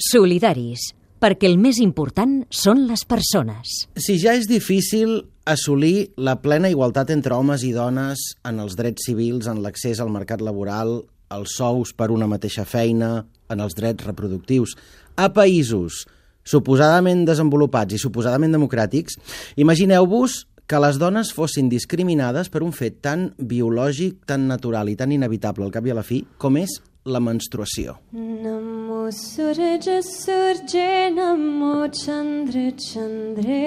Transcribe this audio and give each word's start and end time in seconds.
Solidaris, 0.00 0.94
perquè 1.20 1.44
el 1.44 1.58
més 1.60 1.76
important 1.84 2.38
són 2.48 2.86
les 2.88 3.02
persones. 3.04 3.84
Si 4.00 4.16
ja 4.22 4.32
és 4.32 4.48
difícil 4.48 5.18
assolir 5.44 6.14
la 6.16 6.38
plena 6.40 6.70
igualtat 6.72 7.12
entre 7.12 7.36
homes 7.36 7.66
i 7.68 7.74
dones 7.76 8.22
en 8.48 8.62
els 8.64 8.78
drets 8.78 9.04
civils, 9.10 9.50
en 9.50 9.60
l'accés 9.60 10.00
al 10.00 10.08
mercat 10.08 10.40
laboral, 10.40 11.02
els 11.30 11.58
sous 11.60 11.92
per 11.92 12.08
una 12.10 12.30
mateixa 12.30 12.64
feina, 12.64 13.26
en 13.52 13.60
els 13.60 13.76
drets 13.76 14.06
reproductius, 14.08 14.72
a 15.20 15.28
països 15.36 16.06
suposadament 16.48 17.26
desenvolupats 17.28 17.94
i 17.94 18.00
suposadament 18.00 18.56
democràtics, 18.56 19.20
imagineu-vos 19.60 20.46
que 20.70 20.80
les 20.80 20.96
dones 21.02 21.32
fossin 21.34 21.68
discriminades 21.68 22.48
per 22.48 22.62
un 22.62 22.72
fet 22.72 23.00
tan 23.04 23.32
biològic, 23.36 24.22
tan 24.24 24.46
natural 24.48 24.88
i 24.88 24.96
tan 24.96 25.12
inevitable 25.12 25.66
al 25.66 25.74
cap 25.74 25.84
i 25.84 25.92
a 25.92 25.98
la 25.98 26.06
fi 26.06 26.22
com 26.38 26.56
és 26.62 26.78
la 27.04 27.20
menstruació. 27.20 27.96
Namo 28.12 29.10
Surja 29.10 30.00
Surje 30.02 31.10
Namo 31.10 31.88
Chandra 31.88 32.70
Chandre 32.76 33.60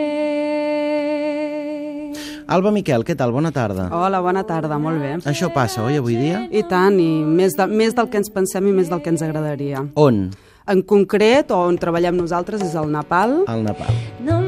Alba 2.48 2.72
Miquel, 2.72 3.04
què 3.08 3.16
tal? 3.18 3.32
Bona 3.34 3.52
tarda. 3.56 3.88
Hola, 3.96 4.20
bona 4.22 4.44
tarda, 4.46 4.78
molt 4.78 5.02
bé. 5.02 5.16
Això 5.30 5.50
passa, 5.54 5.82
oi, 5.88 5.98
avui 5.98 6.20
dia? 6.20 6.44
I 6.52 6.62
tant, 6.70 7.00
i 7.00 7.24
més, 7.24 7.56
de, 7.58 7.66
més 7.72 7.96
del 7.98 8.12
que 8.12 8.20
ens 8.20 8.30
pensem 8.30 8.68
i 8.68 8.76
més 8.76 8.92
del 8.92 9.02
que 9.02 9.10
ens 9.14 9.24
agradaria. 9.26 9.86
On? 9.96 10.28
En 10.70 10.84
concret, 10.88 11.52
on 11.56 11.80
treballem 11.80 12.20
nosaltres, 12.20 12.62
és 12.62 12.76
al 12.80 12.92
Nepal. 12.92 13.42
Al 13.52 13.64
Nepal. 13.66 13.96
Namo 14.28 14.43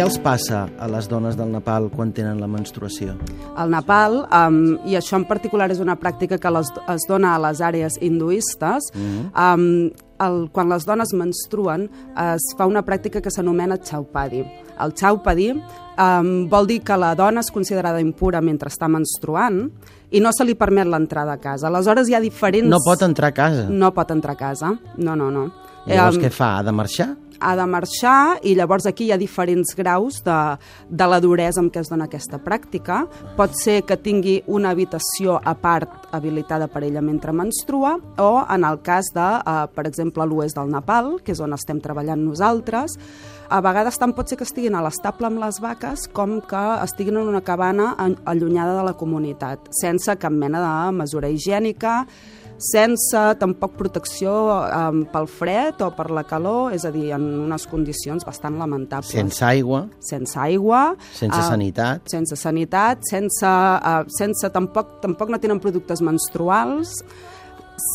Què 0.00 0.06
els 0.06 0.14
passa 0.24 0.62
a 0.80 0.86
les 0.88 1.04
dones 1.12 1.34
del 1.36 1.50
Nepal 1.52 1.90
quan 1.92 2.08
tenen 2.16 2.38
la 2.40 2.46
menstruació? 2.48 3.18
Al 3.60 3.68
Nepal, 3.68 4.14
um, 4.32 4.78
i 4.88 4.96
això 4.96 5.18
en 5.18 5.26
particular 5.28 5.66
és 5.74 5.82
una 5.84 5.98
pràctica 6.00 6.38
que 6.40 6.52
les, 6.56 6.70
es 6.88 7.04
dona 7.04 7.34
a 7.34 7.40
les 7.44 7.60
àrees 7.60 7.98
hinduistes, 8.00 8.88
um, 8.96 9.90
el, 10.24 10.40
quan 10.56 10.72
les 10.72 10.88
dones 10.88 11.12
menstruen 11.12 11.84
es 12.16 12.48
fa 12.56 12.64
una 12.70 12.80
pràctica 12.80 13.20
que 13.20 13.28
s'anomena 13.28 13.76
chaupadi. 13.76 14.40
El 14.80 14.96
chaupadi 14.96 15.50
um, 15.52 16.32
vol 16.48 16.72
dir 16.72 16.80
que 16.80 16.96
la 16.96 17.12
dona 17.12 17.44
és 17.44 17.52
considerada 17.52 18.00
impura 18.00 18.40
mentre 18.40 18.72
està 18.72 18.88
menstruant 18.88 19.66
i 20.16 20.24
no 20.24 20.32
se 20.32 20.48
li 20.48 20.56
permet 20.56 20.88
l'entrada 20.88 21.36
a 21.36 21.44
casa. 21.44 21.68
Aleshores 21.68 22.08
hi 22.08 22.16
ha 22.16 22.24
diferents... 22.24 22.72
No 22.72 22.80
pot 22.88 23.04
entrar 23.04 23.34
a 23.34 23.36
casa. 23.36 23.68
No 23.68 23.92
pot 23.92 24.16
entrar 24.16 24.32
a 24.32 24.44
casa, 24.48 24.78
no, 24.96 25.12
no, 25.12 25.28
no. 25.28 25.50
Llavors 25.86 26.16
Em, 26.16 26.24
què 26.26 26.30
fa? 26.34 26.58
Ha 26.58 26.62
de 26.66 26.72
marxar? 26.76 27.10
ha 27.40 27.54
de 27.56 27.66
marxar 27.66 28.38
i 28.44 28.54
llavors 28.54 28.86
aquí 28.86 29.08
hi 29.08 29.12
ha 29.14 29.18
diferents 29.20 29.72
graus 29.76 30.20
de, 30.24 30.36
de 30.88 31.08
la 31.08 31.20
duresa 31.24 31.62
amb 31.62 31.72
què 31.72 31.82
es 31.82 31.90
dona 31.90 32.06
aquesta 32.08 32.40
pràctica. 32.44 33.02
Pot 33.38 33.56
ser 33.58 33.80
que 33.88 33.96
tingui 34.00 34.40
una 34.46 34.74
habitació 34.74 35.38
a 35.40 35.54
part 35.56 36.10
habilitada 36.16 36.68
per 36.70 36.84
ella 36.86 37.02
mentre 37.04 37.32
menstrua 37.32 37.96
o 38.20 38.30
en 38.44 38.66
el 38.68 38.80
cas 38.86 39.10
de, 39.16 39.28
eh, 39.40 39.66
per 39.74 39.86
exemple, 39.88 40.26
l'oest 40.28 40.58
del 40.58 40.72
Nepal, 40.72 41.14
que 41.24 41.32
és 41.32 41.40
on 41.40 41.56
estem 41.56 41.80
treballant 41.80 42.20
nosaltres, 42.22 42.98
a 43.50 43.58
vegades 43.64 43.96
tant 43.98 44.12
pot 44.14 44.28
ser 44.30 44.38
que 44.38 44.46
estiguin 44.46 44.76
a 44.78 44.82
l'estable 44.84 45.26
amb 45.26 45.40
les 45.42 45.58
vaques 45.62 46.04
com 46.14 46.38
que 46.46 46.60
estiguin 46.84 47.18
en 47.18 47.32
una 47.32 47.40
cabana 47.42 47.94
allunyada 48.24 48.76
de 48.76 48.84
la 48.86 48.94
comunitat, 48.94 49.72
sense 49.80 50.14
cap 50.22 50.30
mena 50.30 50.60
de 50.62 50.92
mesura 50.94 51.32
higiènica, 51.32 52.04
sense 52.60 53.22
tampoc 53.40 53.74
protecció 53.78 54.32
um, 54.52 55.02
pel 55.10 55.26
fred 55.30 55.80
o 55.84 55.90
per 55.96 56.10
la 56.12 56.24
calor, 56.28 56.74
és 56.76 56.84
a 56.84 56.92
dir, 56.94 57.08
en 57.16 57.24
unes 57.46 57.66
condicions 57.70 58.26
bastant 58.26 58.58
lamentables. 58.60 59.10
Sense 59.10 59.42
aigua, 59.46 59.86
sense 60.04 60.38
aigua, 60.38 60.82
sense 61.16 61.38
ah, 61.38 61.48
sanitat. 61.48 62.06
sense 62.12 62.36
sanitat, 62.36 63.02
sense, 63.08 63.42
uh, 63.46 64.04
sense 64.18 64.52
tampoc, 64.52 64.98
tampoc 65.04 65.32
no 65.32 65.42
tenen 65.42 65.62
productes 65.62 66.04
menstruals, 66.04 67.00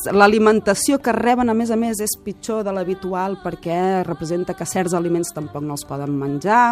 L'alimentació 0.09 0.97
que 0.97 1.13
reben, 1.13 1.45
a 1.45 1.53
més 1.53 1.69
a 1.69 1.75
més, 1.77 1.99
és 2.01 2.15
pitjor 2.25 2.63
de 2.65 2.71
l'habitual 2.73 3.35
perquè 3.43 4.01
representa 4.07 4.55
que 4.57 4.65
certs 4.65 4.95
aliments 4.97 5.29
tampoc 5.35 5.61
no 5.61 5.75
els 5.77 5.85
poden 5.85 6.15
menjar, 6.17 6.71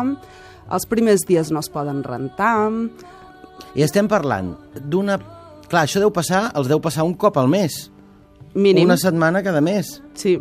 els 0.73 0.87
primers 0.89 1.21
dies 1.29 1.51
no 1.53 1.61
es 1.61 1.69
poden 1.69 2.01
rentar, 2.01 2.55
I 3.77 3.85
estem 3.85 4.09
parlant 4.09 4.53
d'una... 4.77 5.19
Clar, 5.73 5.87
això 5.87 5.97
deu 6.03 6.11
passar, 6.13 6.51
els 6.53 6.67
deu 6.69 6.77
passar 6.77 7.01
un 7.07 7.15
cop 7.17 7.37
al 7.41 7.47
mes. 7.49 7.89
mínim. 8.53 8.85
Una 8.85 8.97
setmana 9.01 9.41
cada 9.41 9.59
mes, 9.61 10.03
Sí, 10.13 10.35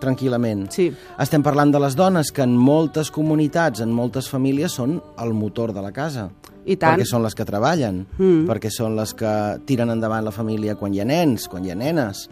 tranquil·lament. 0.00 0.64
sí. 0.72 0.88
Estem 1.22 1.42
parlant 1.44 1.70
de 1.70 1.78
les 1.78 1.94
dones 1.94 2.32
que 2.32 2.42
en 2.42 2.56
moltes 2.56 3.12
comunitats, 3.14 3.78
en 3.84 3.92
moltes 3.94 4.28
famílies, 4.28 4.72
són 4.72 5.00
el 5.22 5.32
motor 5.32 5.72
de 5.72 5.80
la 5.84 5.92
casa. 5.92 6.30
I 6.66 6.74
tant. 6.76 6.96
Perquè 6.98 7.06
són 7.06 7.22
les 7.22 7.34
que 7.36 7.44
treballen, 7.44 8.06
Mm. 8.18 8.48
perquè 8.48 8.70
són 8.70 8.96
les 8.96 9.14
que 9.14 9.60
tiren 9.66 9.90
endavant 9.90 10.24
la 10.24 10.32
família 10.32 10.74
quan 10.74 10.92
hi 10.92 11.00
ha 11.00 11.04
nens, 11.04 11.46
quan 11.46 11.64
hi 11.64 11.70
ha 11.70 11.76
nenes. 11.76 12.28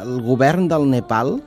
El 0.00 0.20
govern 0.22 0.68
del 0.68 0.88
Nepal 0.88 1.42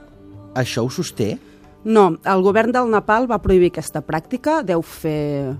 això 0.55 0.83
ho 0.83 0.89
sosté? 0.89 1.37
No, 1.85 2.17
el 2.25 2.41
govern 2.41 2.71
del 2.73 2.89
Nepal 2.91 3.31
va 3.31 3.39
prohibir 3.41 3.67
aquesta 3.71 4.01
pràctica, 4.01 4.63
deu 4.65 4.81
fer... 4.81 5.55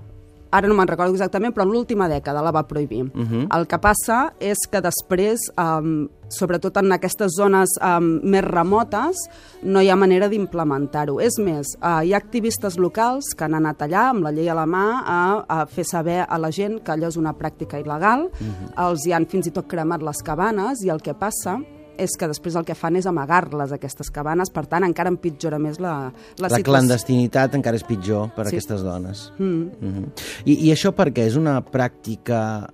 Ara 0.50 0.68
no 0.68 0.74
me'n 0.74 0.88
recordo 0.88 1.12
exactament, 1.14 1.54
però 1.54 1.62
en 1.62 1.72
l'última 1.72 2.08
dècada 2.08 2.42
la 2.42 2.50
va 2.50 2.66
prohibir. 2.66 3.04
Uh 3.04 3.18
Mhm. 3.20 3.48
El 3.56 3.66
que 3.66 3.78
passa 3.78 4.32
és 4.40 4.58
que 4.70 4.80
després, 4.80 5.38
um, 5.56 6.08
sobretot 6.28 6.76
en 6.76 6.92
aquestes 6.92 7.32
zones 7.36 7.68
um, 7.80 8.20
més 8.22 8.42
remotes, 8.44 9.16
no 9.62 9.80
hi 9.80 9.88
ha 9.90 9.96
manera 9.96 10.28
d'implementar-ho. 10.28 11.20
És 11.20 11.38
més, 11.38 11.66
uh, 11.82 12.02
hi 12.02 12.12
ha 12.12 12.16
activistes 12.16 12.76
locals 12.78 13.24
que 13.36 13.44
han 13.44 13.54
anat 13.54 13.78
allà 13.82 14.10
amb 14.10 14.22
la 14.22 14.32
llei 14.32 14.48
a 14.48 14.54
la 14.54 14.66
mà 14.66 15.02
a, 15.04 15.44
a 15.48 15.66
fer 15.66 15.84
saber 15.84 16.26
a 16.28 16.38
la 16.38 16.50
gent 16.50 16.80
que 16.82 16.92
allò 16.92 17.08
és 17.08 17.16
una 17.16 17.34
pràctica 17.34 17.78
il·legal, 17.80 18.28
els 18.76 19.06
hi 19.06 19.12
han 19.12 19.26
fins 19.26 19.46
i 19.46 19.50
tot 19.50 19.66
cremat 19.68 20.02
les 20.02 20.22
cabanes 20.22 20.82
i 20.84 20.88
el 20.90 21.00
que 21.00 21.14
passa 21.14 21.58
és 22.00 22.16
que 22.18 22.28
després 22.30 22.56
el 22.56 22.64
que 22.64 22.74
fan 22.78 22.96
és 22.96 23.06
amagar-les, 23.06 23.72
aquestes 23.76 24.10
cabanes, 24.10 24.50
per 24.50 24.64
tant, 24.70 24.84
encara 24.86 25.12
empitjora 25.12 25.58
més 25.60 25.78
la, 25.80 25.94
la, 26.08 26.12
La, 26.38 26.48
situació. 26.48 26.64
clandestinitat 26.70 27.54
encara 27.58 27.76
és 27.76 27.84
pitjor 27.84 28.30
per 28.34 28.46
a 28.46 28.48
Sí. 28.48 28.56
aquestes 28.56 28.82
dones. 28.82 29.32
Mm. 29.38 29.44
Mm 29.80 29.94
-hmm. 29.94 30.06
I, 30.46 30.68
I 30.68 30.72
això 30.72 30.92
per 30.92 31.12
què? 31.12 31.26
És 31.26 31.36
una 31.36 31.60
pràctica 31.64 32.68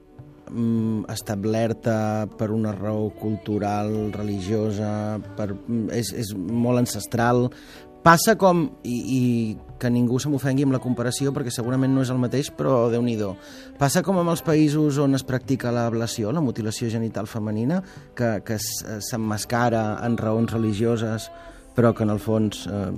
mm, 0.50 1.04
establerta 1.10 2.28
per 2.38 2.50
una 2.50 2.72
raó 2.72 3.10
cultural, 3.10 4.12
religiosa, 4.12 5.18
per, 5.36 5.52
mm, 5.54 5.90
és, 5.90 6.12
és 6.12 6.34
molt 6.36 6.78
ancestral. 6.78 7.50
Passa 8.02 8.36
com, 8.36 8.70
i, 8.84 8.94
i 8.94 9.58
que 9.78 9.90
ningú 9.92 10.18
se 10.22 10.30
m'ofengui 10.32 10.64
amb 10.66 10.76
la 10.76 10.82
comparació, 10.82 11.32
perquè 11.36 11.52
segurament 11.52 11.92
no 11.94 12.04
és 12.04 12.12
el 12.12 12.20
mateix, 12.20 12.50
però 12.54 12.86
déu 12.92 13.02
nhi 13.02 13.16
Passa 13.78 14.02
com 14.02 14.18
amb 14.18 14.30
els 14.30 14.42
països 14.42 14.98
on 14.98 15.14
es 15.14 15.24
practica 15.24 15.72
l'ablació, 15.72 16.32
la 16.32 16.40
mutilació 16.40 16.88
genital 16.88 17.26
femenina, 17.26 17.82
que, 18.14 18.40
que 18.44 18.56
eh, 18.56 19.00
s'emmascara 19.00 19.98
en 20.04 20.16
raons 20.16 20.52
religioses, 20.52 21.30
però 21.76 21.92
que 21.94 22.04
en 22.04 22.10
el 22.10 22.20
fons 22.22 22.64
eh, 22.66 22.88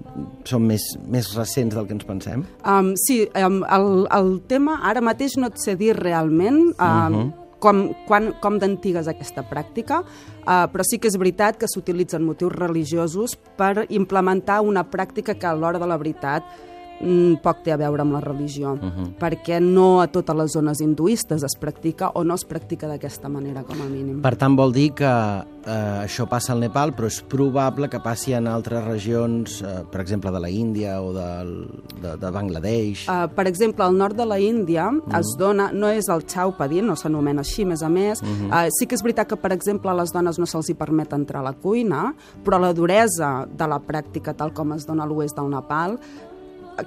són 0.46 0.66
més, 0.70 0.84
més 1.10 1.32
recents 1.34 1.74
del 1.74 1.86
que 1.88 1.96
ens 1.96 2.06
pensem. 2.06 2.44
Um, 2.62 2.92
sí, 3.06 3.24
um, 3.34 3.64
el, 3.66 4.06
el 4.14 4.32
tema 4.50 4.78
ara 4.86 5.02
mateix 5.02 5.36
no 5.36 5.50
et 5.50 5.58
sé 5.58 5.74
dir 5.78 5.96
realment 5.98 6.60
um, 6.70 6.72
uh 6.78 7.10
-huh. 7.14 7.47
Com, 7.58 7.88
quan, 8.06 8.32
com 8.42 8.58
d'antiga 8.60 9.02
és 9.02 9.10
aquesta 9.10 9.44
pràctica, 9.46 10.02
uh, 10.02 10.64
però 10.72 10.86
sí 10.86 11.00
que 11.00 11.10
és 11.10 11.18
veritat 11.18 11.58
que 11.60 11.70
s'utilitzen 11.70 12.24
motius 12.24 12.54
religiosos 12.54 13.36
per 13.58 13.86
implementar 13.88 14.60
una 14.66 14.86
pràctica 14.88 15.36
que 15.38 15.48
a 15.48 15.54
l'hora 15.54 15.80
de 15.82 15.88
la 15.90 15.98
veritat 16.00 16.46
poc 17.42 17.62
té 17.64 17.72
a 17.72 17.78
veure 17.78 18.02
amb 18.02 18.12
la 18.12 18.20
religió, 18.20 18.72
uh 18.72 18.80
-huh. 18.80 19.14
perquè 19.18 19.60
no 19.60 20.00
a 20.00 20.06
totes 20.08 20.36
les 20.36 20.52
zones 20.52 20.80
hinduistes 20.80 21.42
es 21.42 21.56
practica 21.58 22.10
o 22.14 22.24
no 22.24 22.34
es 22.34 22.44
practica 22.44 22.88
d'aquesta 22.88 23.28
manera, 23.28 23.62
com 23.62 23.80
a 23.80 23.84
mínim. 23.84 24.20
Per 24.20 24.36
tant, 24.36 24.56
vol 24.56 24.72
dir 24.72 24.92
que 24.94 25.04
eh, 25.68 26.04
això 26.04 26.26
passa 26.28 26.52
al 26.52 26.60
Nepal, 26.60 26.94
però 26.96 27.06
és 27.06 27.20
probable 27.22 27.88
que 27.88 28.00
passi 28.00 28.32
en 28.32 28.46
altres 28.46 28.84
regions, 28.84 29.62
eh, 29.62 29.84
per 29.90 30.00
exemple, 30.00 30.30
de 30.30 30.40
la 30.40 30.50
Índia 30.50 31.00
o 31.02 31.12
del, 31.12 31.68
de, 32.00 32.16
de 32.16 32.30
Bangladesh. 32.30 33.08
Uh, 33.08 33.28
per 33.34 33.46
exemple, 33.46 33.84
al 33.84 33.96
nord 33.96 34.16
de 34.16 34.26
la 34.26 34.38
Índia 34.38 34.90
mm. 34.90 35.14
es 35.18 35.34
dona, 35.38 35.70
no 35.72 35.88
és 35.88 36.08
el 36.08 36.24
chaupadi, 36.26 36.82
no 36.82 36.96
s'anomena 36.96 37.40
així, 37.40 37.64
més 37.64 37.82
a 37.82 37.88
més. 37.88 38.22
Mm 38.22 38.26
-hmm. 38.26 38.66
uh, 38.66 38.68
sí 38.70 38.86
que 38.86 38.94
és 38.94 39.02
veritat 39.02 39.28
que, 39.28 39.36
per 39.36 39.52
exemple, 39.52 39.90
a 39.90 39.94
les 39.94 40.12
dones 40.12 40.38
no 40.38 40.46
se'ls 40.46 40.68
hi 40.68 40.74
permet 40.74 41.12
entrar 41.12 41.40
a 41.40 41.50
la 41.50 41.52
cuina, 41.52 42.14
però 42.44 42.58
la 42.58 42.72
duresa 42.72 43.46
de 43.46 43.66
la 43.66 43.80
pràctica, 43.80 44.34
tal 44.34 44.52
com 44.52 44.72
es 44.72 44.86
dona 44.86 45.04
a 45.04 45.06
l'oest 45.06 45.36
del 45.36 45.50
Nepal, 45.50 45.98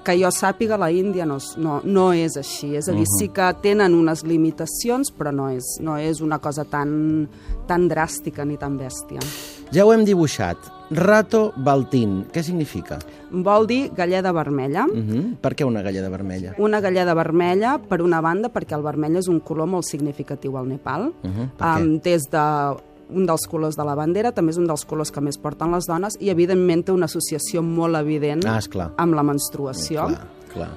que 0.03 0.15
jo 0.19 0.31
sàpiga, 0.31 0.77
la 0.79 0.91
Índia 0.91 1.25
no, 1.27 1.37
no, 1.57 1.79
no 1.83 2.09
és 2.15 2.37
així. 2.39 2.73
És 2.79 2.87
a 2.89 2.95
dir, 2.95 3.05
sí 3.17 3.29
que 3.33 3.47
tenen 3.63 3.95
unes 3.97 4.23
limitacions, 4.27 5.11
però 5.15 5.33
no 5.35 5.49
és, 5.51 5.77
no 5.83 5.97
és 5.99 6.21
una 6.23 6.39
cosa 6.39 6.65
tan, 6.65 7.27
tan 7.67 7.87
dràstica 7.91 8.45
ni 8.47 8.57
tan 8.61 8.77
bèstia. 8.79 9.23
Ja 9.71 9.85
ho 9.85 9.93
hem 9.93 10.05
dibuixat. 10.07 10.69
Rato 10.91 11.53
Baltín, 11.55 12.25
què 12.33 12.43
significa? 12.43 12.97
Vol 13.31 13.67
dir 13.69 13.93
galleda 13.95 14.33
vermella. 14.35 14.85
Uh 14.91 14.97
-huh. 14.97 15.35
Per 15.39 15.55
què 15.55 15.63
una 15.65 15.81
galleda 15.81 16.09
vermella? 16.09 16.55
Una 16.57 16.81
galleda 16.81 17.13
vermella, 17.13 17.79
per 17.79 18.01
una 18.01 18.19
banda, 18.19 18.49
perquè 18.49 18.75
el 18.75 18.83
vermell 18.83 19.15
és 19.15 19.27
un 19.27 19.39
color 19.39 19.67
molt 19.67 19.85
significatiu 19.85 20.57
al 20.57 20.67
Nepal. 20.67 21.13
Uh 21.23 21.29
-huh. 21.29 21.49
Per 21.57 21.67
què? 21.67 21.81
um, 21.81 21.99
des 21.99 22.23
de 22.29 22.75
un 23.13 23.25
dels 23.27 23.45
colors 23.49 23.75
de 23.77 23.83
la 23.87 23.95
bandera, 23.95 24.31
també 24.31 24.51
és 24.51 24.57
un 24.61 24.67
dels 24.67 24.85
colors 24.85 25.11
que 25.11 25.21
més 25.21 25.37
porten 25.37 25.71
les 25.75 25.87
dones 25.87 26.17
i, 26.19 26.29
evidentment, 26.29 26.83
té 26.85 26.91
una 26.95 27.05
associació 27.11 27.61
molt 27.61 27.95
evident 27.99 28.45
Ah, 28.47 28.57
esclar. 28.57 28.91
amb 28.97 29.13
la 29.13 29.23
menstruació. 29.23 30.07
Clar, 30.07 30.27
clar. 30.53 30.69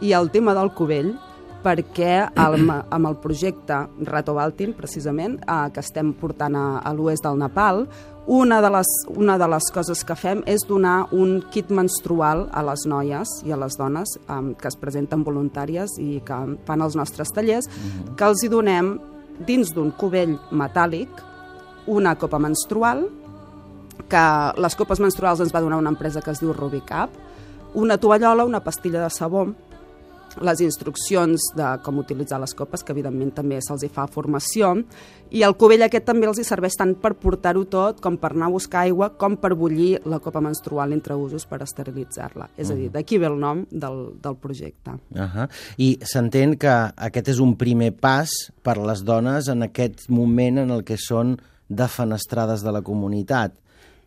I 0.00 0.12
el 0.16 0.30
tema 0.30 0.54
del 0.54 0.70
cubell, 0.72 1.14
perquè 1.62 2.30
el, 2.40 2.70
amb 2.70 3.06
el 3.06 3.16
projecte 3.20 3.82
Rato 4.08 4.32
Baltin, 4.34 4.72
precisament, 4.72 5.34
eh, 5.44 5.70
que 5.74 5.80
estem 5.80 6.14
portant 6.16 6.56
a, 6.56 6.78
a 6.78 6.92
l'oest 6.96 7.22
del 7.26 7.36
Nepal, 7.38 7.86
una 8.30 8.60
de, 8.62 8.70
les, 8.70 8.86
una 9.16 9.36
de 9.38 9.46
les 9.48 9.66
coses 9.74 10.04
que 10.06 10.14
fem 10.14 10.40
és 10.46 10.62
donar 10.68 11.08
un 11.12 11.40
kit 11.50 11.68
menstrual 11.74 12.46
a 12.54 12.62
les 12.62 12.84
noies 12.86 13.28
i 13.44 13.52
a 13.52 13.56
les 13.60 13.76
dones 13.76 14.08
eh, 14.28 14.40
que 14.60 14.68
es 14.68 14.76
presenten 14.80 15.24
voluntàries 15.26 15.98
i 16.00 16.20
que 16.24 16.38
fan 16.64 16.80
els 16.80 16.96
nostres 16.96 17.28
tallers, 17.34 17.68
que 18.16 18.24
els 18.24 18.44
hi 18.44 18.48
donem 18.52 18.94
dins 19.46 19.72
d'un 19.74 19.90
cubell 19.96 20.38
metàl·lic 20.52 21.08
una 21.86 22.16
copa 22.18 22.38
menstrual, 22.38 23.06
que 24.10 24.26
les 24.60 24.76
copes 24.76 25.00
menstruals 25.00 25.40
ens 25.40 25.54
va 25.54 25.62
donar 25.62 25.78
una 25.78 25.92
empresa 25.92 26.22
que 26.22 26.32
es 26.32 26.40
diu 26.42 26.52
Rubicap, 26.52 27.10
una 27.74 27.98
tovallola, 27.98 28.44
una 28.44 28.64
pastilla 28.64 29.02
de 29.02 29.10
sabó, 29.10 29.46
les 30.38 30.60
instruccions 30.62 31.50
de 31.56 31.66
com 31.82 31.98
utilitzar 31.98 32.38
les 32.40 32.52
copes, 32.54 32.84
que 32.84 32.92
evidentment 32.94 33.32
també 33.34 33.58
se'ls 33.64 33.86
fa 33.92 34.06
formació, 34.10 34.72
i 35.34 35.42
el 35.46 35.56
cubell 35.58 35.82
aquest 35.86 36.06
també 36.06 36.28
els 36.28 36.38
hi 36.38 36.46
serveix 36.46 36.76
tant 36.78 36.94
per 37.02 37.12
portar-ho 37.18 37.64
tot, 37.70 38.00
com 38.02 38.16
per 38.20 38.32
anar 38.34 38.48
a 38.50 38.54
buscar 38.54 38.84
aigua, 38.86 39.10
com 39.18 39.36
per 39.40 39.52
bullir 39.58 40.00
la 40.10 40.20
copa 40.22 40.42
menstrual 40.44 40.94
entre 40.94 41.16
usos 41.18 41.46
per 41.50 41.60
esterilitzar-la. 41.66 42.50
És 42.56 42.70
a 42.70 42.78
dir, 42.78 42.90
d'aquí 42.94 43.18
ve 43.18 43.30
el 43.30 43.38
nom 43.40 43.64
del, 43.70 44.00
del 44.22 44.36
projecte. 44.36 44.96
Uh 45.14 45.26
-huh. 45.26 45.48
I 45.78 45.98
s'entén 46.02 46.56
que 46.56 46.92
aquest 46.96 47.28
és 47.28 47.38
un 47.38 47.56
primer 47.56 47.92
pas 47.92 48.28
per 48.62 48.78
les 48.78 49.04
dones 49.04 49.48
en 49.48 49.62
aquest 49.62 50.08
moment 50.08 50.58
en 50.58 50.70
el 50.70 50.84
que 50.84 50.96
són 50.96 51.38
defenestrades 51.70 52.64
de 52.66 52.74
la 52.74 52.82
comunitat, 52.82 53.54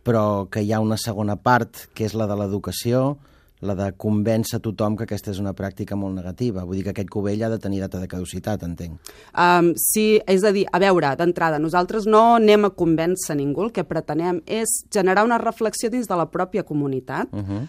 però 0.04 0.50
que 0.52 0.62
hi 0.62 0.74
ha 0.76 0.84
una 0.84 1.00
segona 1.00 1.38
part, 1.40 1.88
que 1.96 2.06
és 2.06 2.14
la 2.14 2.28
de 2.28 2.36
l'educació, 2.38 3.16
la 3.64 3.76
de 3.80 3.90
convèncer 3.96 4.60
tothom 4.64 4.98
que 5.00 5.06
aquesta 5.08 5.32
és 5.32 5.40
una 5.40 5.54
pràctica 5.56 5.96
molt 5.96 6.16
negativa. 6.18 6.66
Vull 6.68 6.82
dir 6.82 6.88
que 6.88 6.92
aquest 6.94 7.12
cubell 7.14 7.46
ha 7.46 7.52
de 7.54 7.60
tenir 7.64 7.80
data 7.80 8.02
de 8.02 8.10
caducitat, 8.12 8.66
entenc. 8.68 9.14
Um, 9.32 9.72
sí, 9.80 10.20
és 10.28 10.44
a 10.44 10.52
dir, 10.56 10.66
a 10.68 10.82
veure, 10.84 11.14
d'entrada, 11.20 11.62
nosaltres 11.64 12.08
no 12.10 12.24
anem 12.36 12.68
a 12.68 12.74
convèncer 12.76 13.38
ningú, 13.40 13.70
el 13.70 13.72
que 13.76 13.88
pretenem 13.88 14.42
és 14.44 14.82
generar 14.94 15.24
una 15.24 15.40
reflexió 15.42 15.90
dins 15.94 16.12
de 16.12 16.20
la 16.20 16.28
pròpia 16.28 16.68
comunitat. 16.68 17.32
Uh 17.32 17.40
-huh. 17.40 17.64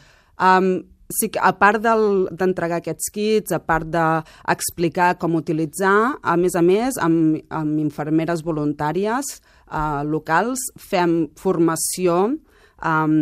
um, 0.49 0.83
sí 1.09 1.29
que, 1.29 1.39
a 1.39 1.53
part 1.53 1.83
d'entregar 1.83 2.79
aquests 2.79 3.11
kits, 3.13 3.53
a 3.53 3.59
part 3.59 3.87
d'explicar 3.87 5.19
com 5.19 5.35
utilitzar, 5.35 6.19
a 6.23 6.37
més 6.37 6.55
a 6.55 6.63
més, 6.63 6.97
amb, 6.99 7.43
amb 7.51 7.79
infermeres 7.79 8.43
voluntàries 8.43 9.41
uh, 9.69 10.03
locals 10.05 10.61
fem 10.81 11.29
formació 11.41 12.19
um, 12.85 13.19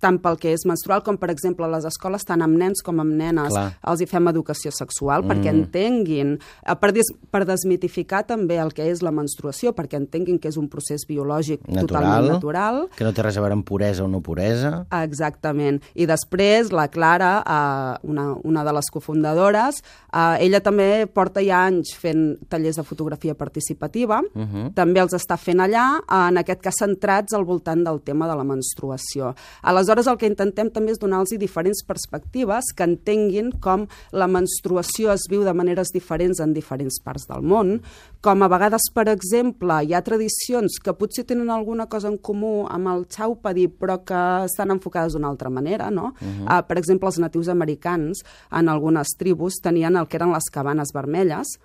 tant 0.00 0.18
pel 0.22 0.38
que 0.40 0.54
és 0.54 0.64
menstrual 0.68 1.04
com, 1.06 1.18
per 1.20 1.30
exemple, 1.30 1.66
a 1.66 1.70
les 1.74 1.86
escoles, 1.88 2.24
tant 2.26 2.42
amb 2.42 2.56
nens 2.58 2.82
com 2.84 3.00
amb 3.02 3.12
nenes, 3.16 3.52
Clar. 3.52 3.66
els 3.92 4.00
hi 4.00 4.08
fem 4.10 4.30
educació 4.30 4.72
sexual 4.74 5.24
perquè 5.28 5.52
entenguin, 5.52 6.36
eh, 6.38 6.76
per, 6.80 6.92
des, 6.96 7.10
per 7.30 7.44
desmitificar 7.48 8.24
també 8.28 8.58
el 8.62 8.72
que 8.76 8.86
és 8.90 9.02
la 9.04 9.12
menstruació, 9.14 9.74
perquè 9.76 10.00
entenguin 10.00 10.38
que 10.40 10.48
és 10.48 10.58
un 10.60 10.68
procés 10.72 11.06
biològic 11.08 11.62
totalment 11.68 12.32
natural. 12.34 12.82
que 12.96 13.04
no 13.04 13.12
té 13.12 13.22
res 13.22 13.36
a 13.36 13.44
veure 13.44 13.58
amb 13.58 13.66
puresa 13.66 14.04
o 14.04 14.08
no 14.08 14.20
puresa. 14.24 14.86
Exactament. 15.02 15.82
I 15.94 16.06
després 16.06 16.72
la 16.72 16.88
Clara, 16.88 17.32
eh, 17.44 18.08
una, 18.08 18.32
una 18.44 18.64
de 18.64 18.72
les 18.72 18.90
cofundadores, 18.90 19.82
eh, 20.12 20.46
ella 20.46 20.60
també 20.64 21.06
porta 21.06 21.44
ja 21.44 21.64
anys 21.66 21.94
fent 21.98 22.38
tallers 22.48 22.80
de 22.80 22.86
fotografia 22.86 23.34
participativa, 23.34 24.20
uh 24.20 24.40
-huh. 24.40 24.74
també 24.74 25.00
els 25.00 25.12
està 25.12 25.36
fent 25.36 25.60
allà, 25.60 26.00
en 26.28 26.38
aquest 26.38 26.60
cas 26.60 26.74
centrats 26.78 27.32
al 27.34 27.44
voltant 27.44 27.84
del 27.84 28.00
tema 28.00 28.28
de 28.28 28.36
la 28.36 28.44
menstruació. 28.44 29.34
Aleshores, 29.62 29.89
el 29.98 30.18
que 30.20 30.28
intentem 30.30 30.70
també 30.70 30.92
és 30.92 31.00
donar-los 31.00 31.32
diferents 31.40 31.82
perspectives 31.86 32.70
que 32.76 32.86
entenguin 32.86 33.50
com 33.62 33.86
la 34.12 34.28
menstruació 34.30 35.10
es 35.12 35.26
viu 35.30 35.42
de 35.46 35.54
maneres 35.56 35.92
diferents 35.94 36.40
en 36.40 36.54
diferents 36.54 37.00
parts 37.02 37.26
del 37.30 37.42
món, 37.42 37.80
com 38.20 38.42
a 38.42 38.48
vegades, 38.52 38.90
per 38.94 39.08
exemple, 39.08 39.80
hi 39.82 39.94
ha 39.94 40.02
tradicions 40.04 40.78
que 40.82 40.94
potser 40.94 41.24
tenen 41.24 41.50
alguna 41.50 41.88
cosa 41.90 42.10
en 42.12 42.18
comú 42.18 42.66
amb 42.68 42.92
el 42.92 43.06
xaupadi, 43.10 43.66
però 43.68 43.98
que 44.04 44.20
estan 44.44 44.70
enfocades 44.76 45.16
d'una 45.16 45.30
altra 45.32 45.50
manera, 45.50 45.90
no? 45.90 46.12
Uh 46.20 46.26
-huh. 46.26 46.58
uh, 46.58 46.66
per 46.66 46.78
exemple, 46.78 47.08
els 47.08 47.18
natius 47.18 47.48
americans, 47.48 48.22
en 48.52 48.68
algunes 48.68 49.08
tribus, 49.16 49.60
tenien 49.62 49.96
el 49.96 50.06
que 50.06 50.16
eren 50.16 50.32
les 50.32 50.50
cabanes 50.50 50.92
vermelles, 50.92 51.58